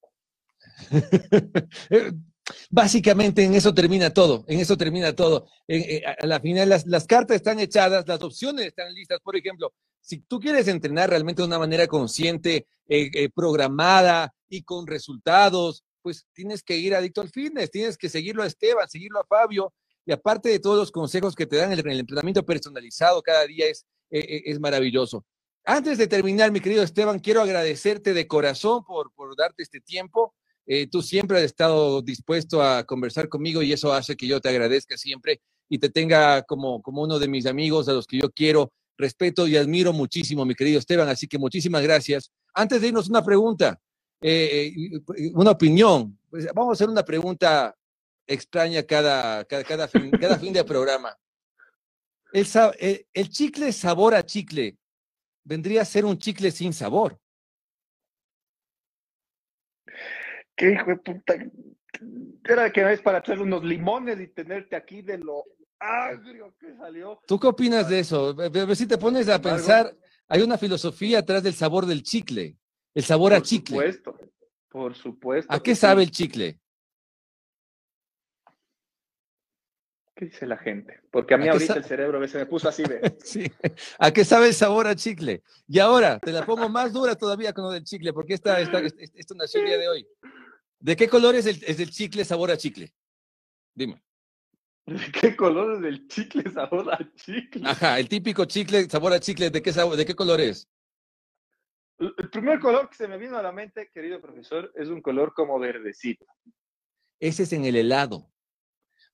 [2.70, 5.46] Básicamente en eso termina todo, en eso termina todo.
[5.66, 9.20] Eh, a la final las, cartas están echadas, las opciones están listas.
[9.20, 14.62] Por ejemplo, si tú quieres entrenar realmente de una manera consciente, eh, eh, programada y
[14.62, 19.20] con resultados, pues tienes que ir adicto al fitness, tienes que seguirlo a Esteban, seguirlo
[19.20, 19.72] a Fabio,
[20.04, 23.66] y aparte de todos los consejos que te dan, el, el entrenamiento personalizado cada día
[23.66, 25.24] es, e, e, es, maravilloso.
[25.64, 30.34] Antes de terminar, mi querido Esteban, quiero agradecerte de corazón por, por darte este tiempo.
[30.66, 34.48] Eh, tú siempre has estado dispuesto a conversar conmigo y eso hace que yo te
[34.48, 38.30] agradezca siempre y te tenga como, como uno de mis amigos a los que yo
[38.30, 41.08] quiero, respeto y admiro muchísimo, mi querido Esteban.
[41.08, 42.30] Así que muchísimas gracias.
[42.54, 43.78] Antes de irnos, una pregunta.
[44.20, 46.18] Eh, eh, una opinión.
[46.30, 47.74] Pues vamos a hacer una pregunta
[48.26, 50.10] extraña cada, cada, fin,
[50.52, 51.14] de programa.
[52.32, 54.78] El, el, chicle sabor a chicle
[55.44, 57.20] vendría a ser un chicle sin sabor.
[60.56, 61.34] ¿Qué hijo de puta?
[62.44, 65.44] Era que es para hacer unos limones y tenerte aquí de lo
[65.78, 67.20] agrio que salió.
[67.26, 68.36] ¿Tú qué opinas de eso?
[68.74, 69.94] Si te pones a pensar,
[70.28, 72.56] hay una filosofía atrás del sabor del chicle.
[72.94, 73.76] El sabor a chicle.
[73.76, 74.30] Por supuesto,
[74.68, 75.52] por supuesto.
[75.52, 76.60] ¿A qué sabe el chicle?
[80.14, 81.00] ¿Qué dice la gente?
[81.10, 83.16] Porque a mí ahorita el cerebro a veces me puso así de.
[83.24, 83.50] sí.
[83.98, 85.42] ¿A qué sabe el sabor a chicle?
[85.66, 88.78] Y ahora te la pongo más dura todavía con lo del chicle, porque esta, esta,
[88.78, 90.06] esto nació el día de hoy.
[90.84, 92.92] ¿De qué color es el, es el chicle sabor a chicle?
[93.74, 94.04] Dime.
[94.84, 97.66] ¿De qué color es el chicle sabor a chicle?
[97.66, 100.68] Ajá, el típico chicle sabor a chicle, ¿de qué, sabor, de qué color es?
[101.98, 105.32] El primer color que se me vino a la mente, querido profesor, es un color
[105.32, 106.26] como verdecito.
[107.18, 108.30] Ese es en el helado,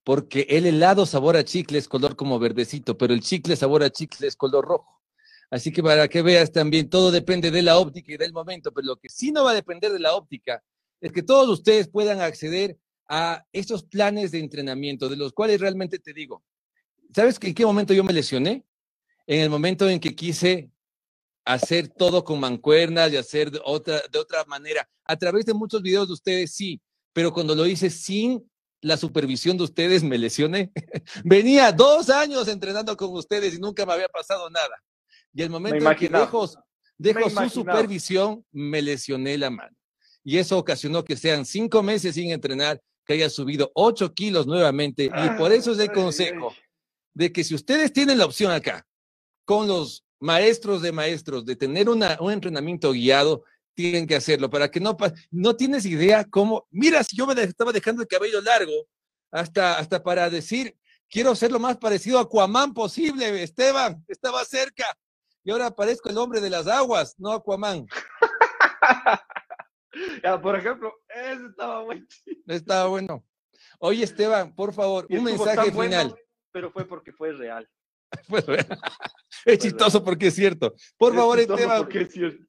[0.03, 3.91] porque el helado sabor a chicle es color como verdecito, pero el chicle sabor a
[3.91, 5.01] chicle es color rojo.
[5.51, 8.89] Así que para que veas también, todo depende de la óptica y del momento, pero
[8.89, 10.61] lo que sí no va a depender de la óptica
[11.01, 12.79] es que todos ustedes puedan acceder
[13.09, 16.45] a estos planes de entrenamiento, de los cuales realmente te digo,
[17.15, 18.65] ¿sabes en qué momento yo me lesioné?
[19.27, 20.71] En el momento en que quise
[21.45, 24.89] hacer todo con mancuernas y hacer de otra, de otra manera.
[25.05, 26.81] A través de muchos videos de ustedes, sí,
[27.13, 28.49] pero cuando lo hice sin
[28.81, 30.71] la supervisión de ustedes, me lesioné.
[31.25, 34.83] Venía dos años entrenando con ustedes y nunca me había pasado nada.
[35.33, 36.49] Y el momento en que dejo,
[36.97, 39.77] dejo su supervisión, me lesioné la mano.
[40.25, 45.05] Y eso ocasionó que sean cinco meses sin entrenar, que haya subido ocho kilos nuevamente.
[45.05, 46.55] Y por eso es el consejo
[47.15, 48.87] de que si ustedes tienen la opción acá,
[49.45, 53.45] con los maestros de maestros, de tener un entrenamiento guiado,
[53.75, 54.97] tienen que hacerlo, para que no,
[55.31, 58.73] no tienes idea cómo, mira, si yo me estaba dejando el cabello largo,
[59.31, 60.77] hasta, hasta para decir,
[61.09, 64.85] quiero ser lo más parecido a Aquaman posible, Esteban, estaba cerca,
[65.43, 67.87] y ahora parezco el hombre de las aguas, no Aquaman.
[70.23, 72.07] ya, por ejemplo, eso estaba bueno.
[72.47, 73.25] Estaba bueno.
[73.79, 76.15] Oye, Esteban, por favor, un mensaje final.
[76.53, 77.69] pero fue porque fue real.
[78.29, 78.67] fue real.
[79.45, 80.75] es chistoso porque es cierto.
[80.97, 81.79] Por favor, Esteban.
[81.79, 82.45] Porque es cierto.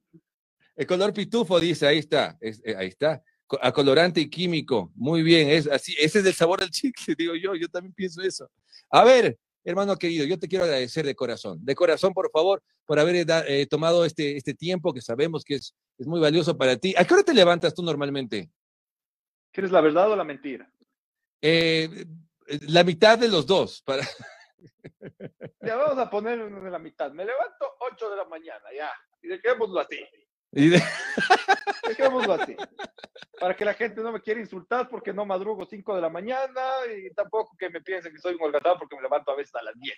[0.74, 3.22] El color pitufo dice, ahí está, eh, ahí está.
[3.60, 4.90] Acolorante y químico.
[4.94, 5.94] Muy bien, es así.
[5.98, 7.54] Ese es el sabor del chicle, digo yo.
[7.54, 8.50] Yo también pienso eso.
[8.88, 11.58] A ver, hermano querido, yo te quiero agradecer de corazón.
[11.64, 15.74] De corazón, por favor, por haber eh, tomado este, este tiempo que sabemos que es,
[15.98, 16.94] es muy valioso para ti.
[16.96, 18.50] ¿A qué hora te levantas tú normalmente?
[19.52, 20.70] ¿Quieres la verdad o la mentira?
[21.40, 22.06] Eh,
[22.68, 23.82] la mitad de los dos.
[23.82, 24.02] Para...
[25.60, 27.12] Ya vamos a poner de la mitad.
[27.12, 28.90] Me levanto 8 de la mañana, ya.
[29.22, 29.98] Y dejémoslo así.
[30.52, 30.82] Y de...
[31.88, 32.56] Dejémoslo así.
[33.40, 36.62] Para que la gente no me quiera insultar porque no madrugo 5 de la mañana
[36.96, 39.62] y tampoco que me piensen que soy un holgazán porque me levanto a veces a
[39.62, 39.94] las 10.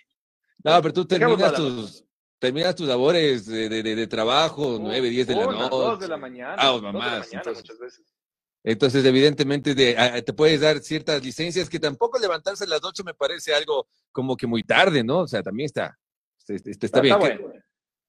[0.63, 2.05] No, pero tú terminas tus,
[2.39, 5.69] terminas tus labores de, de, de trabajo, 9, 10 de la noche.
[5.69, 6.55] 2 de la mañana.
[6.57, 7.19] Ah, mamá.
[7.19, 8.03] Muchas veces.
[8.63, 13.13] Entonces, evidentemente, de, te puedes dar ciertas licencias que tampoco levantarse a las 8 me
[13.13, 15.19] parece algo como que muy tarde, ¿no?
[15.19, 15.95] O sea, también está,
[16.47, 17.13] está, está, bien.
[17.13, 17.64] Está bueno.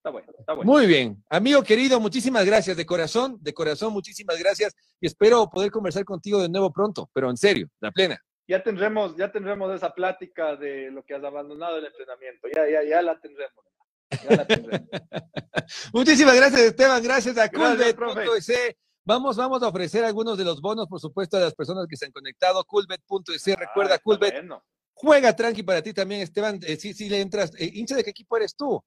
[0.07, 0.71] Está bueno, está bueno.
[0.71, 1.21] Muy bien.
[1.29, 4.73] Amigo querido, muchísimas gracias de corazón, de corazón, muchísimas gracias.
[5.01, 8.17] Y espero poder conversar contigo de nuevo pronto, pero en serio, la plena.
[8.47, 12.47] Ya tendremos, ya tendremos esa plática de lo que has abandonado el entrenamiento.
[12.55, 13.65] Ya, ya, ya la tendremos.
[14.23, 14.87] Ya la tendremos.
[15.93, 17.03] muchísimas gracias, Esteban.
[17.03, 18.77] Gracias a Culbet.es.
[19.03, 22.05] Vamos, vamos a ofrecer algunos de los bonos, por supuesto, a las personas que se
[22.05, 22.63] han conectado.
[22.63, 24.35] Coolbet.es, recuerda, ah, Coolbet.
[24.93, 26.61] Juega tranqui para ti también, Esteban.
[26.65, 27.51] Eh, sí, sí le entras.
[27.57, 28.81] Eh, ¿Hincha de qué equipo eres tú?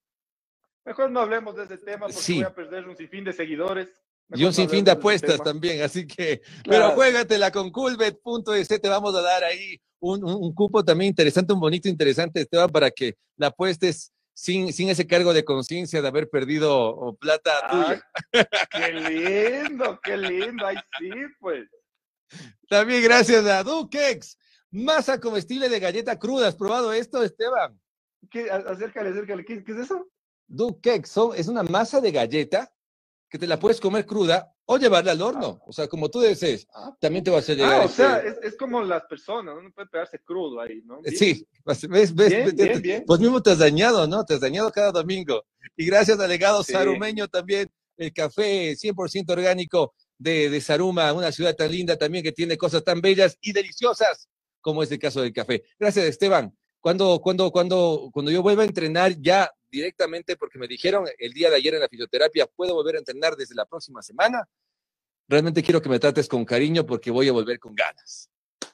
[0.85, 3.89] Mejor no hablemos de ese tema porque voy a perder un sinfín de seguidores.
[4.33, 9.22] y un sinfín de apuestas también, así que, pero juégatela con coolbet.es, te vamos a
[9.22, 14.12] dar ahí un, un, cupo también interesante, un bonito interesante, Esteban, para que la apuestes
[14.33, 18.03] sin, sin ese cargo de conciencia de haber perdido plata tuya.
[18.70, 21.68] Qué lindo, qué lindo, ahí sí, pues.
[22.68, 24.39] También gracias a Dukex,
[24.70, 26.49] masa comestible de galleta cruda.
[26.49, 27.78] ¿Has probado esto, Esteban?
[28.31, 28.51] ¿Qué?
[28.51, 30.09] Acércale, acércale, ¿qué, qué es eso?
[30.51, 32.73] Dukex es una masa de galleta
[33.29, 36.67] que te la puedes comer cruda o llevarla al horno, o sea, como tú desees,
[36.75, 37.81] ah, también te va a hacer llegar.
[37.81, 41.01] Ah, o sea, es, es, como las personas, no puede pegarse crudo ahí, ¿no?
[41.07, 44.25] Sí, ves, ves, bien, bien, pues mismo te has dañado, ¿no?
[44.25, 45.45] Te has dañado cada domingo.
[45.77, 51.57] Y gracias al legado sarumeño también, el café 100% orgánico de, de Saruma, una ciudad
[51.57, 54.29] tan linda también que tiene cosas tan bellas y deliciosas
[54.61, 55.65] como es el caso del café.
[55.79, 56.57] Gracias, Esteban.
[56.81, 61.51] Cuando, cuando, cuando, cuando yo vuelva a entrenar ya directamente, porque me dijeron el día
[61.51, 64.49] de ayer en la fisioterapia, puedo volver a entrenar desde la próxima semana,
[65.29, 68.29] realmente quiero que me trates con cariño porque voy a volver con ganas.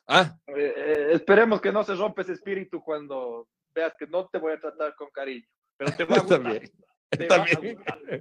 [0.07, 0.37] ¿Ah?
[0.47, 4.55] Eh, eh, esperemos que no se rompa ese espíritu cuando veas que no te voy
[4.55, 6.43] a tratar con cariño, pero te va a gustar.
[6.43, 6.73] También.
[7.11, 7.79] Te También.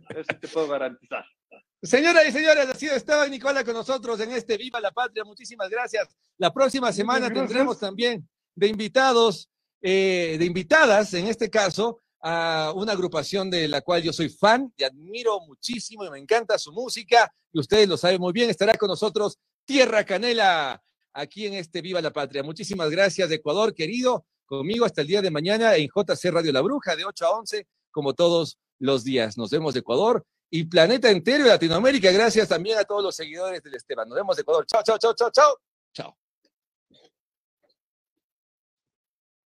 [0.09, 1.25] Eso te puedo garantizar.
[1.81, 5.23] Señoras y señores, ha sido Esteban Nicola con nosotros en este Viva la Patria.
[5.23, 6.15] Muchísimas gracias.
[6.37, 9.49] La próxima semana tendremos también de invitados,
[9.81, 14.73] eh, de invitadas, en este caso, a una agrupación de la cual yo soy fan
[14.75, 18.49] y admiro muchísimo y me encanta su música y ustedes lo saben muy bien.
[18.49, 20.81] Estará con nosotros Tierra Canela
[21.13, 22.41] aquí en este Viva la Patria.
[22.41, 24.25] Muchísimas gracias, Ecuador, querido.
[24.47, 27.67] Conmigo hasta el día de mañana en JC Radio La Bruja de 8 a 11,
[27.91, 29.37] como todos los días.
[29.37, 32.11] Nos vemos de Ecuador y planeta entero de Latinoamérica.
[32.11, 34.09] Gracias también a todos los seguidores del Esteban.
[34.09, 34.65] Nos vemos de Ecuador.
[34.65, 35.59] Chao, chao, chao, chao, chao.
[35.93, 36.24] Chao.